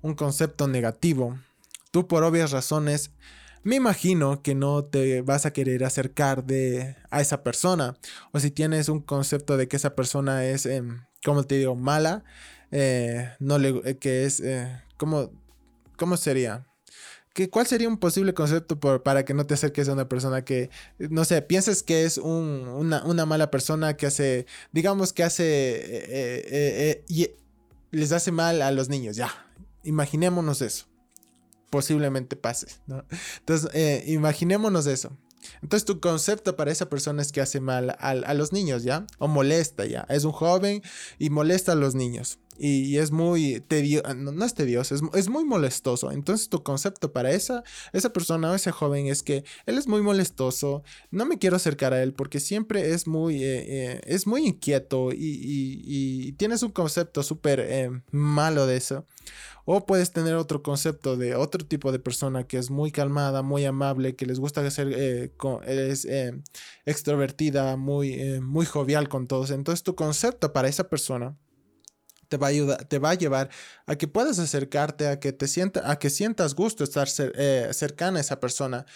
un 0.00 0.14
concepto 0.14 0.68
negativo, 0.68 1.38
tú 1.90 2.06
por 2.06 2.22
obvias 2.22 2.50
razones 2.50 3.10
me 3.64 3.76
imagino 3.76 4.42
que 4.42 4.54
no 4.54 4.84
te 4.84 5.22
vas 5.22 5.46
a 5.46 5.52
querer 5.52 5.84
acercar 5.84 6.44
de, 6.44 6.96
a 7.10 7.20
esa 7.20 7.42
persona. 7.42 7.96
O 8.32 8.40
si 8.40 8.50
tienes 8.50 8.88
un 8.88 9.00
concepto 9.00 9.56
de 9.56 9.68
que 9.68 9.76
esa 9.76 9.94
persona 9.94 10.44
es, 10.44 10.66
em, 10.66 11.04
como 11.24 11.44
te 11.44 11.56
digo, 11.56 11.74
mala, 11.74 12.24
eh, 12.70 13.30
no 13.40 13.58
le, 13.58 13.70
eh, 13.84 13.98
que 13.98 14.24
es, 14.24 14.40
eh, 14.40 14.82
¿cómo, 14.96 15.32
¿cómo 15.96 16.16
sería? 16.16 16.66
¿Cuál 17.50 17.66
sería 17.66 17.88
un 17.88 17.98
posible 17.98 18.32
concepto 18.32 18.78
para 18.78 19.24
que 19.24 19.34
no 19.34 19.44
te 19.44 19.54
acerques 19.54 19.88
a 19.88 19.92
una 19.92 20.08
persona 20.08 20.44
que, 20.44 20.70
no 20.98 21.24
sé, 21.24 21.42
pienses 21.42 21.82
que 21.82 22.04
es 22.04 22.16
una, 22.16 23.26
mala 23.26 23.50
persona 23.50 23.96
que 23.96 24.06
hace, 24.06 24.46
digamos 24.70 25.12
que 25.12 25.24
hace, 25.24 25.44
eh, 25.44 26.44
eh, 26.46 27.04
y 27.08 27.30
les 27.90 28.12
hace 28.12 28.30
mal 28.30 28.62
a 28.62 28.70
los 28.70 28.88
niños, 28.88 29.16
ya, 29.16 29.30
imaginémonos 29.82 30.62
eso. 30.62 30.86
Posiblemente 31.74 32.36
pase, 32.36 32.68
¿no? 32.86 33.04
Entonces, 33.40 34.06
imaginémonos 34.06 34.86
eso. 34.86 35.10
Entonces 35.60 35.84
tu 35.84 36.00
concepto 36.00 36.56
para 36.56 36.70
esa 36.70 36.88
persona 36.88 37.20
es 37.20 37.32
que 37.32 37.40
hace 37.40 37.60
mal 37.60 37.96
a, 37.98 38.34
los 38.34 38.52
niños, 38.52 38.84
¿ya? 38.84 39.06
O 39.18 39.28
molesta, 39.28 39.84
¿ya? 39.86 40.06
Es 40.08 40.24
un 40.24 40.30
joven 40.32 40.82
y 41.18 41.30
molesta 41.30 41.72
a 41.72 41.74
los 41.74 41.94
niños. 41.94 42.38
Y, 42.56 42.98
es 42.98 43.10
muy 43.10 43.60
tedioso, 43.60 44.14
no, 44.14 44.44
es 44.44 44.54
tedioso, 44.54 44.94
es, 45.14 45.28
muy 45.28 45.44
molestoso. 45.44 46.12
Entonces 46.12 46.48
tu 46.48 46.62
concepto 46.62 47.12
para 47.12 47.32
esa, 47.32 47.64
esa 47.92 48.12
persona 48.12 48.50
o 48.50 48.54
ese 48.54 48.70
joven 48.70 49.08
es 49.08 49.22
que 49.22 49.44
él 49.66 49.76
es 49.76 49.88
muy 49.88 50.02
molestoso, 50.02 50.84
no 51.10 51.26
me 51.26 51.38
quiero 51.38 51.56
acercar 51.56 51.92
a 51.92 52.02
él 52.02 52.14
porque 52.14 52.40
siempre 52.40 52.92
es 52.92 53.06
muy, 53.06 53.42
eh, 53.42 53.64
eh, 53.94 54.00
es 54.04 54.26
muy 54.26 54.46
inquieto 54.46 55.10
y, 55.12 56.32
tienes 56.38 56.62
un 56.62 56.70
concepto 56.70 57.22
súper 57.22 57.60
eh, 57.60 57.90
malo 58.10 58.66
de 58.66 58.76
eso. 58.76 59.06
O 59.66 59.86
puedes 59.86 60.12
tener 60.12 60.34
otro 60.34 60.62
concepto 60.62 61.16
de 61.16 61.34
otro 61.34 61.66
tipo 61.66 61.90
de 61.90 61.98
persona 61.98 62.46
que 62.46 62.58
es 62.58 62.70
muy 62.70 62.92
calmada, 62.92 63.42
muy 63.42 63.64
amable, 63.64 64.14
que 64.14 64.26
les 64.26 64.38
gusta 64.38 64.68
ser 64.70 64.88
es, 64.92 66.06
extrovertida, 66.84 67.76
muy, 67.76 68.40
muy 68.40 68.66
jovial 68.66 69.08
con 69.08 69.26
todos. 69.26 69.50
Entonces 69.50 69.82
tu 69.82 69.94
concepto 69.94 70.52
para 70.52 70.68
esa 70.68 70.88
persona 70.88 71.36
te 72.28 72.36
va 72.36 72.48
a 72.48 72.50
ayudar, 72.50 72.84
te 72.84 72.98
va 72.98 73.10
a 73.10 73.14
llevar 73.14 73.50
a 73.86 73.96
que 73.96 74.08
puedas 74.08 74.38
acercarte, 74.38 75.08
a 75.08 75.20
que 75.20 75.32
te 75.32 75.48
sienta, 75.48 75.90
a 75.90 75.98
que 75.98 76.10
sientas 76.10 76.54
gusto 76.54 76.84
estar 76.84 77.08
cercana 77.08 78.18
a 78.18 78.20
esa 78.20 78.40
persona 78.40 78.86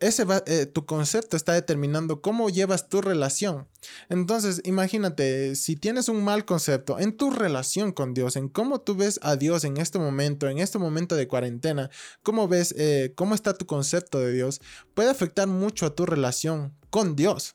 ese 0.00 0.24
eh, 0.46 0.66
tu 0.66 0.86
concepto 0.86 1.36
está 1.36 1.52
determinando 1.52 2.22
cómo 2.22 2.48
llevas 2.48 2.88
tu 2.88 3.02
relación. 3.02 3.68
Entonces, 4.08 4.62
imagínate, 4.64 5.54
si 5.56 5.76
tienes 5.76 6.08
un 6.08 6.24
mal 6.24 6.46
concepto 6.46 6.98
en 6.98 7.16
tu 7.16 7.30
relación 7.30 7.92
con 7.92 8.14
Dios, 8.14 8.36
en 8.36 8.48
cómo 8.48 8.80
tú 8.80 8.96
ves 8.96 9.20
a 9.22 9.36
Dios 9.36 9.64
en 9.64 9.76
este 9.76 9.98
momento, 9.98 10.48
en 10.48 10.58
este 10.58 10.78
momento 10.78 11.16
de 11.16 11.28
cuarentena, 11.28 11.90
cómo 12.22 12.48
ves, 12.48 12.74
eh, 12.78 13.12
cómo 13.14 13.34
está 13.34 13.52
tu 13.52 13.66
concepto 13.66 14.18
de 14.18 14.32
Dios, 14.32 14.60
puede 14.94 15.10
afectar 15.10 15.46
mucho 15.46 15.86
a 15.86 15.94
tu 15.94 16.06
relación 16.06 16.74
con 16.88 17.14
Dios. 17.14 17.54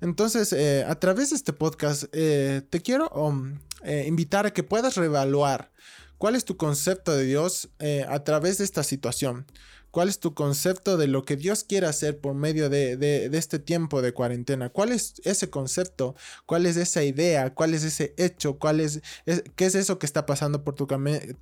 Entonces, 0.00 0.52
eh, 0.52 0.84
a 0.88 0.94
través 0.98 1.30
de 1.30 1.36
este 1.36 1.52
podcast, 1.52 2.04
te 2.10 2.82
quiero 2.82 3.08
um, 3.10 3.58
invitar 4.06 4.46
a 4.46 4.52
que 4.52 4.62
puedas 4.62 4.96
reevaluar 4.96 5.72
cuál 6.18 6.36
es 6.36 6.44
tu 6.44 6.56
concepto 6.56 7.16
de 7.16 7.24
Dios 7.24 7.70
a 8.08 8.24
través 8.24 8.58
de 8.58 8.64
esta 8.64 8.82
situación. 8.82 9.46
¿Cuál 9.92 10.08
es 10.08 10.18
tu 10.20 10.32
concepto 10.32 10.96
de 10.96 11.06
lo 11.06 11.22
que 11.22 11.36
Dios 11.36 11.64
quiere 11.64 11.86
hacer 11.86 12.18
por 12.18 12.34
medio 12.34 12.70
de, 12.70 13.28
este 13.34 13.58
tiempo 13.58 14.00
de 14.00 14.14
cuarentena? 14.14 14.70
¿Cuál 14.70 14.90
es 14.90 15.20
ese 15.22 15.50
concepto? 15.50 16.16
¿Cuál 16.46 16.64
es 16.64 16.78
esa 16.78 17.04
idea? 17.04 17.52
¿Cuál 17.54 17.74
es 17.74 17.84
ese 17.84 18.14
hecho? 18.16 18.58
¿Cuál 18.58 18.80
es, 18.80 19.02
qué 19.54 19.66
es 19.66 19.74
eso 19.74 19.98
que 19.98 20.06
está 20.06 20.24
pasando 20.24 20.64
por 20.64 20.74
tu, 20.74 20.86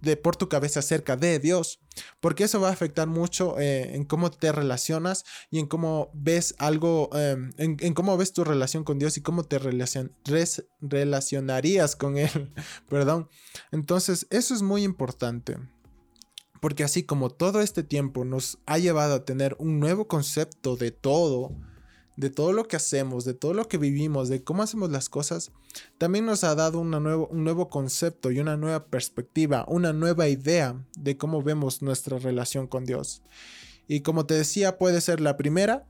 de, 0.00 0.16
por 0.16 0.34
tu 0.34 0.48
cabeza 0.48 0.80
acerca 0.80 1.16
de 1.16 1.38
Dios? 1.38 1.78
Porque 2.18 2.42
eso 2.42 2.60
va 2.60 2.70
a 2.70 2.72
afectar 2.72 3.06
mucho 3.06 3.56
eh, 3.60 3.94
en 3.94 4.04
cómo 4.04 4.32
te 4.32 4.50
relacionas 4.50 5.24
y 5.48 5.60
en 5.60 5.68
cómo 5.68 6.10
ves 6.12 6.56
algo, 6.58 7.08
em, 7.16 7.52
en, 7.56 7.94
cómo 7.94 8.16
ves 8.16 8.32
tu 8.32 8.42
relación 8.42 8.82
con 8.82 8.98
Dios 8.98 9.16
y 9.16 9.20
cómo 9.20 9.44
te 9.44 9.60
relacionarías 10.80 11.94
con 11.94 12.18
Él. 12.18 12.52
Perdón. 12.88 13.28
Entonces, 13.70 14.26
eso 14.30 14.54
es 14.54 14.62
muy 14.62 14.82
importante. 14.82 15.56
Porque 16.60 16.84
así 16.84 17.02
como 17.02 17.30
todo 17.30 17.60
este 17.60 17.82
tiempo 17.82 18.24
nos 18.24 18.58
ha 18.66 18.78
llevado 18.78 19.14
a 19.14 19.24
tener 19.24 19.56
un 19.58 19.80
nuevo 19.80 20.06
concepto 20.06 20.76
de 20.76 20.90
todo, 20.90 21.52
de 22.16 22.28
todo 22.28 22.52
lo 22.52 22.68
que 22.68 22.76
hacemos, 22.76 23.24
de 23.24 23.34
todo 23.34 23.54
lo 23.54 23.66
que 23.66 23.78
vivimos, 23.78 24.28
de 24.28 24.44
cómo 24.44 24.62
hacemos 24.62 24.90
las 24.90 25.08
cosas, 25.08 25.52
también 25.96 26.26
nos 26.26 26.44
ha 26.44 26.54
dado 26.54 26.84
nuevo, 26.84 27.28
un 27.28 27.44
nuevo 27.44 27.70
concepto 27.70 28.30
y 28.30 28.40
una 28.40 28.58
nueva 28.58 28.84
perspectiva, 28.84 29.64
una 29.68 29.92
nueva 29.94 30.28
idea 30.28 30.76
de 30.98 31.16
cómo 31.16 31.42
vemos 31.42 31.80
nuestra 31.80 32.18
relación 32.18 32.66
con 32.66 32.84
Dios. 32.84 33.22
Y 33.88 34.00
como 34.02 34.26
te 34.26 34.34
decía, 34.34 34.78
puede 34.78 35.00
ser 35.00 35.20
la 35.20 35.36
primera 35.36 35.86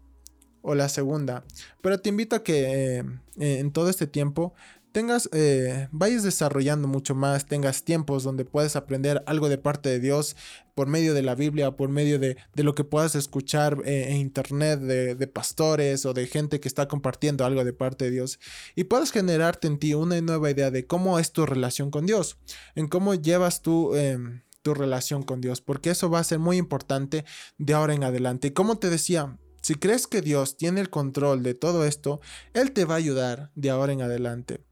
o 0.62 0.74
la 0.74 0.88
segunda, 0.88 1.44
pero 1.82 2.00
te 2.00 2.10
invito 2.10 2.36
a 2.36 2.44
que 2.44 2.98
eh, 2.98 3.04
en 3.36 3.72
todo 3.72 3.88
este 3.88 4.06
tiempo 4.06 4.54
tengas, 4.92 5.28
eh, 5.32 5.88
vayas 5.92 6.22
desarrollando 6.22 6.88
mucho 6.88 7.14
más, 7.14 7.46
tengas 7.46 7.84
tiempos 7.84 8.22
donde 8.22 8.44
puedes 8.44 8.76
aprender 8.76 9.22
algo 9.26 9.48
de 9.48 9.58
parte 9.58 9.88
de 9.88 10.00
Dios 10.00 10.36
por 10.74 10.88
medio 10.88 11.14
de 11.14 11.22
la 11.22 11.34
Biblia, 11.34 11.72
por 11.72 11.88
medio 11.88 12.18
de, 12.18 12.36
lo 12.54 12.74
que 12.74 12.84
puedas 12.84 13.14
escuchar 13.14 13.82
eh, 13.84 14.06
en 14.10 14.16
internet 14.16 14.80
de, 14.80 15.26
pastores 15.26 16.06
o 16.06 16.14
de 16.14 16.26
gente 16.26 16.60
que 16.60 16.68
está 16.68 16.88
compartiendo 16.88 17.44
algo 17.44 17.64
de 17.64 17.72
parte 17.72 18.06
de 18.06 18.10
Dios 18.10 18.38
y 18.74 18.84
puedas 18.84 19.10
generarte 19.12 19.68
en 19.68 19.78
ti 19.78 19.94
una 19.94 20.20
nueva 20.20 20.50
idea 20.50 20.70
de 20.70 20.86
cómo 20.86 21.18
es 21.18 21.32
tu 21.32 21.46
relación 21.46 21.90
con 21.90 22.06
Dios, 22.06 22.38
en 22.74 22.88
cómo 22.88 23.14
llevas 23.14 23.62
tu... 23.62 23.94
Em, 23.94 24.42
tu 24.62 24.74
relación 24.74 25.22
con 25.22 25.40
Dios, 25.40 25.62
porque 25.62 25.88
eso 25.88 26.10
va 26.10 26.18
a 26.18 26.24
ser 26.24 26.38
muy 26.38 26.58
importante 26.58 27.24
de 27.56 27.72
ahora 27.72 27.94
en 27.94 28.04
adelante. 28.04 28.48
Y 28.48 28.50
como 28.50 28.76
te 28.76 28.90
decía, 28.90 29.38
si 29.70 29.76
crees 29.76 30.08
que 30.08 30.20
Dios 30.20 30.56
tiene 30.56 30.80
el 30.80 30.90
control 30.90 31.44
de 31.44 31.54
todo 31.54 31.84
esto, 31.84 32.20
Él 32.54 32.72
te 32.72 32.84
va 32.84 32.94
a 32.94 32.96
ayudar 32.96 33.52
de 33.54 33.70
ahora 33.70 33.92
en 33.92 34.02
adelante. 34.02 34.64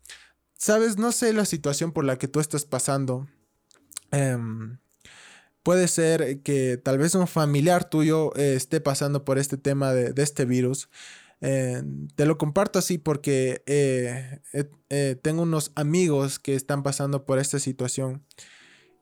Sabes, 0.56 0.98
no 0.98 1.12
sé 1.12 1.32
la 1.32 1.44
situación 1.44 1.92
por 1.92 2.04
la 2.04 2.18
que 2.18 2.26
tú 2.26 2.40
estás 2.40 2.64
pasando. 2.64 3.28
Em, 4.11 4.80
puede 5.62 5.87
ser 5.87 6.42
que 6.42 6.78
tal 6.78 6.98
vez 6.98 7.14
un 7.14 7.28
familiar 7.28 7.88
tuyo 7.88 8.37
eh, 8.37 8.54
esté 8.56 8.80
pasando 8.80 9.24
por 9.24 9.38
este 9.38 9.56
tema 9.56 9.92
de, 9.94 10.20
este 10.20 10.46
virus. 10.46 10.88
Eh, 11.42 11.80
te 12.16 12.26
lo 12.26 12.37
comparto 12.37 12.80
así 12.80 12.98
porque 12.98 13.62
eh, 13.66 14.40
tengo 15.22 15.42
unos 15.42 15.70
amigos 15.76 16.40
que 16.40 16.56
están 16.56 16.82
pasando 16.82 17.24
por 17.24 17.38
esta 17.38 17.61
situación. 17.61 18.24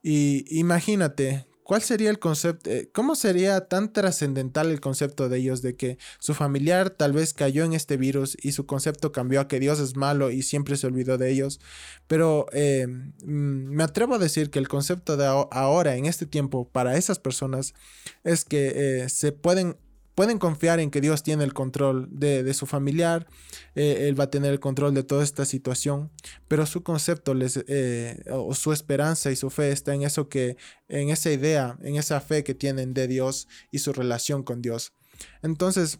Y 0.02 0.44
imagínate 0.58 1.46
¿Cuál 1.66 1.82
sería 1.82 2.10
el 2.10 2.20
concepto? 2.20 2.70
Eh, 2.70 2.90
¿Cómo 2.92 3.16
sería 3.16 3.66
tan 3.66 3.92
trascendental 3.92 4.70
el 4.70 4.80
concepto 4.80 5.28
de 5.28 5.38
ellos 5.38 5.62
de 5.62 5.74
que 5.74 5.98
su 6.20 6.32
familiar 6.32 6.90
tal 6.90 7.12
vez 7.12 7.34
cayó 7.34 7.64
en 7.64 7.72
este 7.72 7.96
virus 7.96 8.36
y 8.40 8.52
su 8.52 8.66
concepto 8.66 9.10
cambió 9.10 9.40
a 9.40 9.48
que 9.48 9.58
Dios 9.58 9.80
es 9.80 9.96
malo 9.96 10.30
y 10.30 10.42
siempre 10.42 10.76
se 10.76 10.86
olvidó 10.86 11.18
de 11.18 11.28
ellos? 11.28 11.58
Pero 12.06 12.46
eh, 12.52 12.86
mm, 12.86 13.24
me 13.26 13.82
atrevo 13.82 14.14
a 14.14 14.18
decir 14.18 14.50
que 14.50 14.60
el 14.60 14.68
concepto 14.68 15.16
de 15.16 15.26
ahora, 15.26 15.96
en 15.96 16.06
este 16.06 16.24
tiempo, 16.24 16.68
para 16.68 16.96
esas 16.96 17.18
personas 17.18 17.74
es 18.22 18.44
que 18.44 19.02
eh, 19.02 19.08
se 19.08 19.32
pueden 19.32 19.76
pueden 20.16 20.38
confiar 20.38 20.80
en 20.80 20.90
que 20.90 21.02
Dios 21.02 21.22
tiene 21.22 21.44
el 21.44 21.52
control 21.52 22.08
de, 22.10 22.52
su 22.54 22.66
familiar, 22.66 23.28
eh, 23.74 24.06
Él 24.08 24.18
va 24.18 24.24
a 24.24 24.30
tener 24.30 24.50
el 24.50 24.60
control 24.60 24.94
de 24.94 25.04
toda 25.04 25.22
esta 25.22 25.44
situación, 25.44 26.10
pero 26.48 26.64
su 26.64 26.82
concepto 26.82 27.34
eh, 27.38 28.24
o 28.32 28.54
su 28.54 28.72
esperanza 28.72 29.30
y 29.30 29.36
su 29.36 29.50
fe 29.50 29.70
está 29.70 29.94
en 29.94 30.02
eso 30.02 30.30
que, 30.30 30.56
en 30.88 31.10
esa 31.10 31.30
idea, 31.30 31.78
en 31.82 31.96
esa 31.96 32.20
fe 32.22 32.44
que 32.44 32.54
tienen 32.54 32.94
de 32.94 33.06
Dios 33.06 33.46
y 33.70 33.80
su 33.80 33.92
relación 33.92 34.42
con 34.42 34.62
Dios. 34.62 34.94
Entonces, 35.42 35.98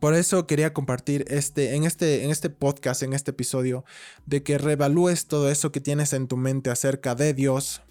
por 0.00 0.14
eso 0.14 0.46
quería 0.46 0.72
compartir 0.72 1.26
este, 1.28 1.74
en, 1.74 1.84
este, 1.84 2.24
en 2.24 2.30
este 2.30 2.48
podcast, 2.48 3.02
en 3.02 3.12
este 3.12 3.32
episodio, 3.32 3.84
de 4.24 4.42
que 4.42 4.56
reevalúes 4.56 5.26
todo 5.26 5.50
eso 5.50 5.70
que 5.70 5.80
tienes 5.82 6.14
en 6.14 6.28
tu 6.28 6.38
mente 6.38 6.70
acerca 6.70 7.14
de 7.14 7.34
Dios, 7.34 7.82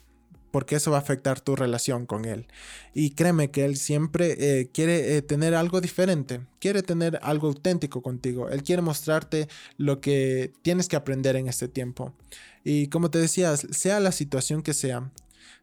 porque 0.52 0.76
eso 0.76 0.92
va 0.92 0.98
a 0.98 1.02
afectar 1.02 1.40
tu 1.42 1.56
relación 1.56 2.06
con 2.06 2.26
él. 2.26 2.48
Y 2.94 3.12
créeme 3.12 3.52
que 3.52 3.66
él 3.66 3.78
siempre 3.78 4.36
eh, 4.40 4.70
quiere 4.72 5.18
eh, 5.18 5.22
tener 5.22 5.56
algo 5.56 5.82
diferente, 5.82 6.42
quiere 6.60 6.84
tener 6.84 7.20
algo 7.22 7.48
auténtico 7.48 8.02
contigo, 8.02 8.50
él 8.50 8.64
quiere 8.64 8.82
mostrarte 8.82 9.48
lo 9.78 10.02
que 10.02 10.54
tienes 10.62 10.88
que 10.88 10.96
aprender 10.96 11.36
en 11.36 11.48
este 11.48 11.68
tiempo. 11.68 12.14
Y 12.64 12.88
como 12.88 13.10
te 13.12 13.20
decía, 13.20 13.56
sea 13.58 14.00
la 14.00 14.12
situación 14.12 14.62
que 14.62 14.74
sea, 14.74 15.12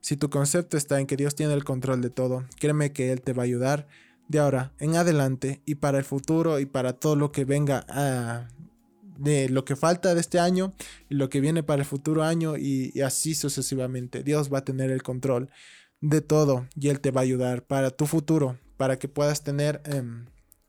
si 0.01 0.17
tu 0.17 0.31
concepto 0.31 0.77
está 0.77 1.01
en 1.01 1.07
que 1.07 1.17
Dios 1.17 1.35
tiene 1.35 1.55
el 1.55 1.65
control 1.65 2.01
de 2.01 2.11
todo, 2.11 2.45
créeme 2.59 2.93
que 2.93 3.13
él 3.13 3.23
te 3.23 3.33
va 3.33 3.43
a 3.43 3.47
ayudar 3.47 3.87
de 4.29 4.39
ahora 4.39 4.73
en 4.79 4.97
adelante 4.97 5.61
y 5.67 5.77
para 5.77 5.99
el 5.99 6.05
futuro 6.05 6.59
y 6.61 6.67
para 6.67 6.95
todo 6.95 7.17
lo 7.17 7.33
que 7.33 7.45
venga 7.45 7.85
a 7.89 8.49
de 9.17 9.49
lo 9.49 9.65
que 9.65 9.77
falta 9.77 10.15
de 10.15 10.21
este 10.21 10.39
año 10.39 10.75
y 11.09 11.15
lo 11.15 11.29
que 11.29 11.41
viene 11.41 11.63
para 11.63 11.83
el 11.83 11.87
futuro 11.87 12.23
año 12.23 12.57
y, 12.57 13.01
así 13.03 13.35
sucesivamente. 13.35 14.23
Dios 14.23 14.53
va 14.53 14.59
a 14.59 14.65
tener 14.65 14.91
el 14.91 15.03
control 15.03 15.51
de 16.01 16.21
todo 16.21 16.67
y 16.75 16.89
Él 16.89 17.01
te 17.01 17.11
va 17.11 17.21
a 17.21 17.25
ayudar 17.25 17.67
para 17.67 17.91
tu 17.91 18.07
futuro, 18.07 18.59
para 18.77 18.99
que 18.99 19.09
puedas 19.09 19.43
tener, 19.43 19.81
em, 19.85 20.27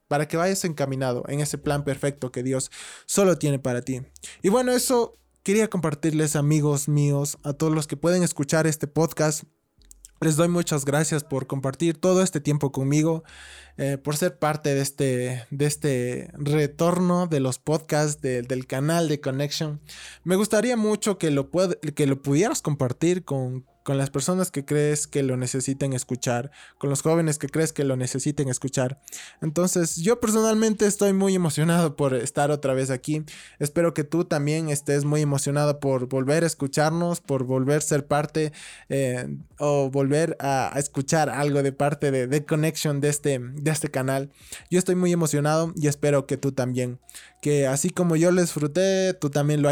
para 0.08 0.28
que 0.28 0.38
vayas 0.38 0.64
encaminado 0.66 1.24
en 1.28 1.40
ese 1.40 1.58
plan 1.58 1.84
perfecto 1.84 2.32
que 2.32 2.44
Dios 2.44 2.72
solo 3.06 3.38
tiene 3.38 3.60
para 3.60 3.82
ti. 3.82 4.02
Y 4.42 4.50
bueno, 4.50 4.72
eso 4.72 5.18
quería 5.44 5.70
compartirles 5.70 6.36
amigos 6.36 6.88
míos, 6.88 7.38
a 7.44 7.54
todos 7.54 7.74
los 7.74 7.88
que 7.88 7.98
pueden 7.98 8.24
escuchar 8.24 8.68
este 8.68 8.88
podcast. 8.88 9.44
Les 10.21 10.38
doy 10.38 10.47
muchas 10.47 10.86
gracias 10.86 11.23
por 11.23 11.45
compartir 11.45 11.97
todo 11.97 12.23
este 12.23 12.39
tiempo 12.39 12.71
conmigo, 12.71 13.23
eh, 13.78 13.97
por 13.97 14.15
ser 14.15 14.39
parte 14.39 14.73
de 14.73 14.82
este, 14.82 15.45
de 15.51 15.65
este 15.65 16.32
retorno 16.34 17.28
de 17.28 17.41
los 17.41 17.60
podcasts 17.60 18.21
del 18.21 18.65
canal 18.65 19.10
de 19.10 19.19
Connection. 19.19 19.82
Me 20.23 20.38
gustaría 20.38 20.78
mucho 20.78 21.17
que 21.17 21.32
lo, 21.32 21.49
que 21.51 22.08
lo 22.08 22.21
pudieras 22.21 22.62
compartir 22.62 23.25
con 23.25 23.65
con 23.86 24.00
las 24.00 24.10
personas 24.10 24.50
que 24.50 24.65
crees 24.65 25.06
que 25.06 25.21
lo 25.21 25.38
necesiten 25.38 25.93
escuchar, 25.93 26.50
con 26.80 26.89
los 26.89 27.04
jóvenes 27.04 27.38
que 27.38 27.48
crees 27.48 27.71
que 27.71 27.84
lo 27.84 27.95
necesiten 27.95 28.50
escuchar. 28.50 29.00
Entonces 29.43 29.98
yo 29.98 30.19
personalmente 30.19 30.88
estoy 30.88 31.13
muy 31.13 31.36
emocionado 31.36 31.95
por 31.95 32.15
estar 32.15 32.50
otra 32.50 32.74
vez 32.74 32.89
aquí. 32.89 33.24
Espero 33.60 33.93
que 33.93 34.04
tú 34.04 34.26
también 34.26 34.69
estés 34.69 35.06
muy 35.06 35.21
emocionado 35.21 35.80
por 35.80 36.10
volver 36.10 36.43
a 36.43 36.48
escucharnos, 36.48 37.21
por 37.21 37.43
volver 37.43 37.78
a 37.78 37.82
ser 37.82 38.08
parte 38.08 38.54
eh, 38.89 39.38
o 39.60 39.91
volver 39.91 40.36
a, 40.39 40.74
escuchar 40.78 41.30
algo 41.30 41.62
de 41.62 41.71
parte 41.71 42.10
de, 42.10 42.26
de 42.26 42.43
Connection 42.43 43.02
de 43.02 43.10
este, 43.10 43.38
de 43.38 43.69
este 43.69 43.91
canal. 43.91 44.32
Yo 44.71 44.80
estoy 44.80 44.95
muy 44.95 45.13
emocionado 45.13 45.74
y 45.76 45.89
espero 45.89 46.26
que 46.26 46.38
tú 46.38 46.54
también. 46.54 47.00
Que 47.39 47.67
así 47.67 47.91
como 47.91 48.15
yo 48.15 48.32
lo 48.32 48.41
disfruté, 48.41 49.13
tú 49.13 49.30
también 49.30 49.62
lo, 49.62 49.69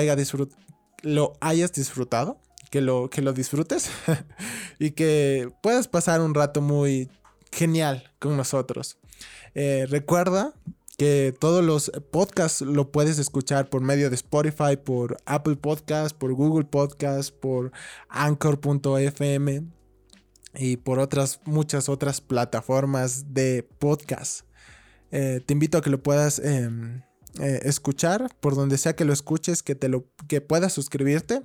lo 1.01 1.33
hayas 1.41 1.73
disfrutado 1.73 2.42
que 2.73 2.81
lo, 2.81 3.07
que 3.07 3.21
lo 3.21 3.33
disfrutes 3.33 3.91
y 4.79 4.91
que 4.91 5.47
puedas 5.61 5.87
pasar 5.87 6.21
un 6.21 6.33
rato 6.33 6.59
muy 6.59 7.07
genial 7.51 8.11
con 8.17 8.35
nosotros. 8.35 8.97
Eh, 9.53 9.85
recuerda 9.91 10.55
que 10.97 11.35
todos 11.39 11.63
los 11.63 11.91
podcasts 12.09 12.61
lo 12.61 12.91
puedes 12.91 13.19
escuchar 13.19 13.69
por 13.69 13.83
medio 13.83 14.09
de 14.09 14.15
Spotify, 14.15 14.75
por 14.83 15.17
Apple 15.27 15.57
Podcasts, 15.57 16.17
por 16.17 16.33
Google 16.33 16.65
Podcasts, 16.65 17.29
por 17.31 17.71
Anchor.fm 18.09 19.67
y 20.55 20.77
por 20.77 20.97
otras 20.97 21.41
muchas 21.45 21.89
otras 21.89 22.21
plataformas 22.21 23.35
de 23.35 23.69
podcast. 23.77 24.47
Eh, 25.11 25.41
te 25.45 25.53
invito 25.53 25.77
a 25.77 25.81
que 25.83 25.91
lo 25.91 26.01
puedas 26.01 26.39
em, 26.39 27.03
eh, 27.39 27.61
escuchar 27.63 28.29
por 28.39 28.55
donde 28.55 28.77
sea 28.77 28.95
que 28.95 29.05
lo 29.05 29.13
escuches, 29.13 29.63
que 29.63 29.73
te 29.73 29.89
lo 29.89 30.05
que 30.27 30.39
puedas 30.39 30.71
suscribirte 30.71 31.41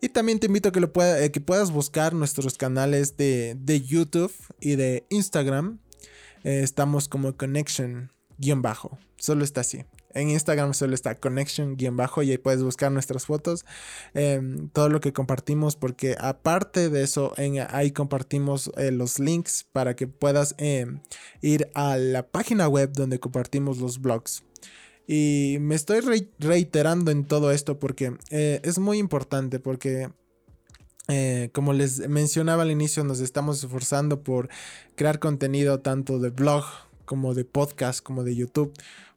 y 0.00 0.08
también 0.08 0.40
te 0.40 0.46
invito 0.46 0.70
a 0.70 0.72
que, 0.72 0.80
lo 0.80 0.92
pueda, 0.92 1.22
eh, 1.22 1.30
que 1.30 1.40
puedas 1.40 1.70
buscar 1.70 2.14
nuestros 2.14 2.56
canales 2.56 3.16
de, 3.16 3.82
YouTube 3.86 4.32
y 4.58 4.76
de 4.76 5.04
Instagram. 5.10 5.78
Eh, 6.42 6.62
estamos 6.64 7.06
como 7.06 7.36
Connection-bajo. 7.36 8.98
Solo 9.18 9.44
está 9.44 9.60
así. 9.60 9.84
En 10.12 10.30
Instagram 10.30 10.74
solo 10.74 10.94
está 10.94 11.14
Connection-bajo 11.14 12.24
y 12.24 12.32
ahí 12.32 12.38
puedes 12.38 12.64
buscar 12.64 12.90
nuestras 12.90 13.26
fotos. 13.26 13.64
Em, 14.14 14.68
todo 14.70 14.88
lo 14.88 15.00
que 15.00 15.12
compartimos 15.12 15.76
porque 15.76 16.16
aparte 16.18 16.88
de 16.88 17.02
eso 17.04 17.34
ahí 17.68 17.92
compartimos 17.92 18.72
los 18.76 19.20
links 19.20 19.66
para 19.70 19.94
que 19.94 20.08
puedas 20.08 20.56
em, 20.58 21.00
ir 21.42 21.70
a 21.74 21.96
la 21.96 22.26
página 22.26 22.66
web 22.66 22.90
donde 22.92 23.20
compartimos 23.20 23.78
los 23.78 24.00
blogs. 24.00 24.42
Y 25.12 25.56
me 25.58 25.74
estoy 25.74 25.98
reiterando 26.38 27.10
en 27.10 27.24
todo 27.24 27.50
esto 27.50 27.80
porque 27.80 28.16
eh, 28.30 28.60
es 28.62 28.78
muy 28.78 28.98
importante 28.98 29.58
porque 29.58 30.08
eh, 31.08 31.50
como 31.52 31.72
les 31.72 32.08
mencionaba 32.08 32.62
al 32.62 32.70
inicio, 32.70 33.02
nos 33.02 33.18
estamos 33.18 33.64
esforzando 33.64 34.22
por 34.22 34.48
crear 34.94 35.18
contenido 35.18 35.80
tanto 35.80 36.20
de 36.20 36.30
blog 36.30 36.62
como 37.06 37.34
de 37.34 37.44
podcast, 37.44 38.04
como 38.04 38.22
de 38.22 38.36
YouTube. 38.36 38.72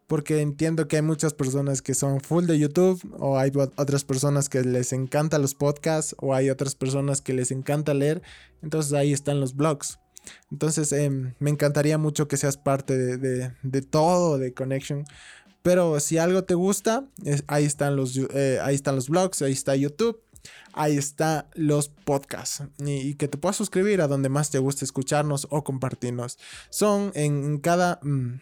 Porque 0.08 0.42
entiendo 0.42 0.88
que 0.88 0.96
hay 0.96 1.04
muchas 1.04 1.36
personas 1.36 1.84
que 1.84 1.94
son 1.94 2.22
full 2.22 2.46
de 2.48 2.58
YouTube, 2.58 3.00
o 3.20 3.38
hay 3.38 3.52
otras 3.56 4.04
personas 4.04 4.50
que 4.50 4.64
les 4.64 4.94
encanta 4.94 5.38
los 5.38 5.54
podcasts, 5.54 6.16
o 6.18 6.34
hay 6.34 6.50
otras 6.50 6.74
personas 6.74 7.22
que 7.22 7.34
les 7.34 7.52
encanta 7.52 7.94
leer. 7.94 8.24
Entonces 8.64 8.94
ahí 8.94 9.14
están 9.14 9.40
los 9.40 9.56
blogs. 9.56 10.00
Entonces 10.52 10.92
em, 10.92 11.36
me 11.38 11.52
encantaría 11.52 12.00
mucho 12.00 12.28
que 12.28 12.38
seas 12.38 12.58
parte 12.58 12.98
de 12.98 13.82
todo 13.84 14.40
de 14.40 14.56
Connection. 14.56 15.06
Pero 15.64 16.00
si 16.02 16.18
algo 16.18 16.44
te 16.44 16.54
gusta, 16.54 17.06
ahí, 17.48 17.64
están 17.64 17.96
los, 17.96 18.18
eh, 18.18 18.60
ahí 18.62 18.76
están 18.76 18.96
los 18.96 19.08
blogs, 19.10 19.42
ahí 19.42 19.54
está 19.54 19.76
YouTube, 19.76 20.22
ahí 20.74 20.98
están 20.98 21.46
los 21.56 21.88
podcasts. 21.88 22.64
Y, 22.86 23.16
que 23.16 23.30
te 23.30 23.38
puedas 23.38 23.56
suscribir 23.56 24.02
a 24.02 24.08
donde 24.08 24.28
más 24.28 24.52
te 24.52 24.60
guste 24.60 24.84
escucharnos 24.84 25.48
o 25.50 25.64
compartirnos. 25.64 26.38
Son 26.70 27.12
en 27.16 27.60
cada... 27.60 28.00
Mm, 28.04 28.40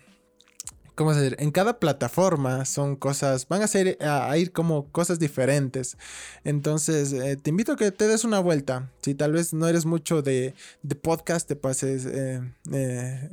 ¿cómo 1.02 1.16
decir? 1.16 1.36
En 1.40 1.50
cada 1.50 1.80
plataforma 1.80 2.64
son 2.66 2.96
cosas, 2.96 3.48
van 3.48 3.64
a 3.64 3.68
ser, 3.68 3.98
a, 4.02 4.38
ir 4.38 4.52
como 4.52 4.92
cosas 4.92 5.18
diferentes. 5.18 5.98
Entonces, 6.44 7.12
eh, 7.12 7.38
te 7.38 7.50
invito 7.50 7.72
a 7.72 7.76
que 7.76 7.92
te 7.92 8.08
des 8.08 8.24
una 8.24 8.40
vuelta. 8.40 8.92
Si 9.02 9.16
tal 9.16 9.32
vez 9.32 9.52
no 9.52 9.68
eres 9.68 9.88
mucho 9.88 10.22
de, 10.22 10.54
podcast, 11.02 11.48
te 11.48 11.56
pases, 11.56 12.06
eh, 12.06 12.42
eh, 12.72 13.32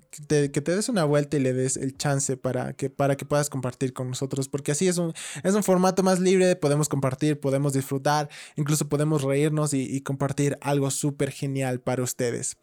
que, 0.50 0.61
te, 0.62 0.74
des 0.74 0.88
una 0.88 1.04
vuelta 1.04 1.37
y 1.37 1.40
le 1.40 1.52
des 1.52 1.76
el 1.76 1.94
chance 1.98 2.38
para 2.38 2.72
que, 2.72 2.88
para 2.88 3.18
que 3.18 3.26
puedas 3.26 3.50
compartir 3.50 3.92
con 3.92 4.09
nosotros. 4.09 4.48
Porque 4.48 4.72
así 4.72 4.88
es 4.88 4.96
un, 4.96 5.12
es 5.42 5.52
un 5.52 5.62
formato 5.62 6.02
más 6.02 6.20
libre, 6.20 6.57
podemos 6.57 6.88
compartir, 6.88 7.38
podemos 7.38 7.74
disfrutar, 7.74 8.31
incluso 8.57 8.88
podemos 8.88 9.24
reírnos 9.24 9.74
y, 9.74 10.00
compartir 10.00 10.57
algo 10.62 10.90
súper 10.90 11.33
genial 11.33 11.81
para 11.81 12.02
ustedes. 12.02 12.57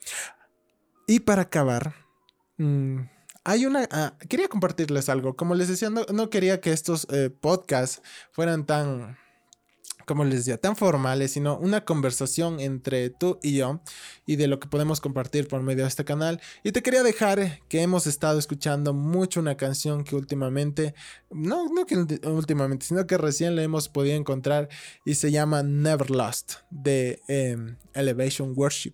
Y 1.06 1.20
para 1.20 1.44
acabar... 1.44 1.94
Mm, 2.58 3.15
hay 3.46 3.66
una... 3.66 3.88
Ah, 3.92 4.14
quería 4.28 4.50
compartirles 4.50 5.08
algo. 5.08 5.36
Como 5.36 5.56
les 5.56 5.70
decía, 5.70 5.90
no, 5.90 6.30
quería 6.30 6.60
que 6.60 6.74
estos 6.74 7.08
eh, 7.12 7.30
podcasts 7.30 8.02
fueran 8.32 8.66
tan 8.66 9.18
como 10.06 10.24
les 10.24 10.40
decía, 10.40 10.58
tan 10.58 10.76
formales, 10.76 11.32
sino 11.32 11.58
una 11.58 11.84
conversación 11.84 12.60
entre 12.60 13.10
tú 13.10 13.40
y 13.42 13.58
yo 13.58 13.82
y 14.26 14.36
de 14.36 14.48
lo 14.48 14.60
que 14.60 14.68
podemos 14.68 15.02
compartir 15.02 15.48
por 15.48 15.62
medio 15.62 15.84
de 15.84 15.90
este 15.90 16.06
canal. 16.06 16.40
Y 16.64 16.72
te 16.72 16.84
quería 16.84 17.04
dejar 17.04 17.60
que 17.68 17.82
hemos 17.82 18.08
estado 18.08 18.38
escuchando 18.40 18.94
mucho 18.94 19.40
una 19.40 19.58
canción 19.58 20.04
que 20.04 20.16
últimamente, 20.16 20.94
no, 21.32 21.68
no 21.70 21.86
que 21.86 21.98
últimamente, 22.28 22.86
sino 22.86 23.08
que 23.08 23.18
recién 23.18 23.56
la 23.56 23.64
hemos 23.64 23.90
podido 23.90 24.16
encontrar 24.16 24.70
y 25.06 25.16
se 25.16 25.32
llama 25.32 25.64
Never 25.64 26.12
Lost 26.12 26.54
de 26.70 27.20
em, 27.28 27.76
Elevation 27.94 28.54
Worship. 28.56 28.94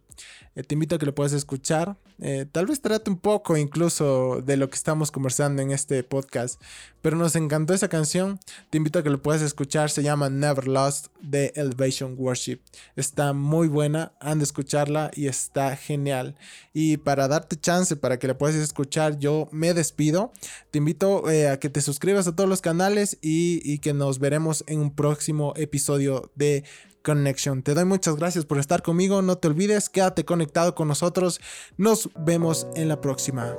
Eh, 0.55 0.63
te 0.63 0.75
invito 0.75 0.95
a 0.95 0.97
que 0.97 1.05
lo 1.05 1.15
puedas 1.15 1.33
escuchar. 1.33 1.97
Eh, 2.19 2.45
tal 2.51 2.67
vez 2.67 2.81
trate 2.81 3.09
un 3.09 3.17
poco 3.17 3.57
incluso 3.57 4.41
de 4.45 4.57
lo 4.57 4.69
que 4.69 4.75
estamos 4.75 5.11
conversando 5.11 5.61
en 5.61 5.71
este 5.71 6.03
podcast, 6.03 6.61
pero 7.01 7.17
nos 7.17 7.35
encantó 7.35 7.73
esa 7.73 7.87
canción. 7.87 8.39
Te 8.69 8.77
invito 8.77 8.99
a 8.99 9.03
que 9.03 9.09
lo 9.09 9.21
puedas 9.21 9.41
escuchar. 9.41 9.89
Se 9.89 10.03
llama 10.03 10.29
Never 10.29 10.67
Lost 10.67 11.07
de 11.21 11.51
Elevation 11.55 12.15
Worship. 12.17 12.59
Está 12.95 13.33
muy 13.33 13.67
buena, 13.67 14.11
han 14.19 14.39
de 14.39 14.43
escucharla 14.43 15.11
y 15.15 15.27
está 15.27 15.75
genial. 15.75 16.35
Y 16.73 16.97
para 16.97 17.27
darte 17.27 17.59
chance 17.59 17.95
para 17.95 18.19
que 18.19 18.27
la 18.27 18.37
puedas 18.37 18.55
escuchar, 18.55 19.17
yo 19.17 19.49
me 19.51 19.73
despido. 19.73 20.31
Te 20.69 20.77
invito 20.77 21.29
eh, 21.29 21.49
a 21.49 21.59
que 21.59 21.69
te 21.69 21.81
suscribas 21.81 22.27
a 22.27 22.35
todos 22.35 22.49
los 22.49 22.61
canales 22.61 23.17
y, 23.21 23.61
y 23.63 23.79
que 23.79 23.93
nos 23.93 24.19
veremos 24.19 24.63
en 24.67 24.79
un 24.79 24.91
próximo 24.93 25.53
episodio 25.55 26.31
de 26.35 26.63
Connection. 27.01 27.63
Te 27.63 27.73
doy 27.73 27.85
muchas 27.85 28.15
gracias 28.15 28.45
por 28.45 28.59
estar 28.59 28.81
conmigo. 28.81 29.21
No 29.21 29.37
te 29.37 29.47
olvides, 29.47 29.89
quédate 29.89 30.25
conectado 30.25 30.75
con 30.75 30.87
nosotros. 30.87 31.41
Nos 31.77 32.09
vemos 32.15 32.67
en 32.75 32.87
la 32.87 33.01
próxima. 33.01 33.55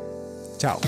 Chao. 0.58 0.80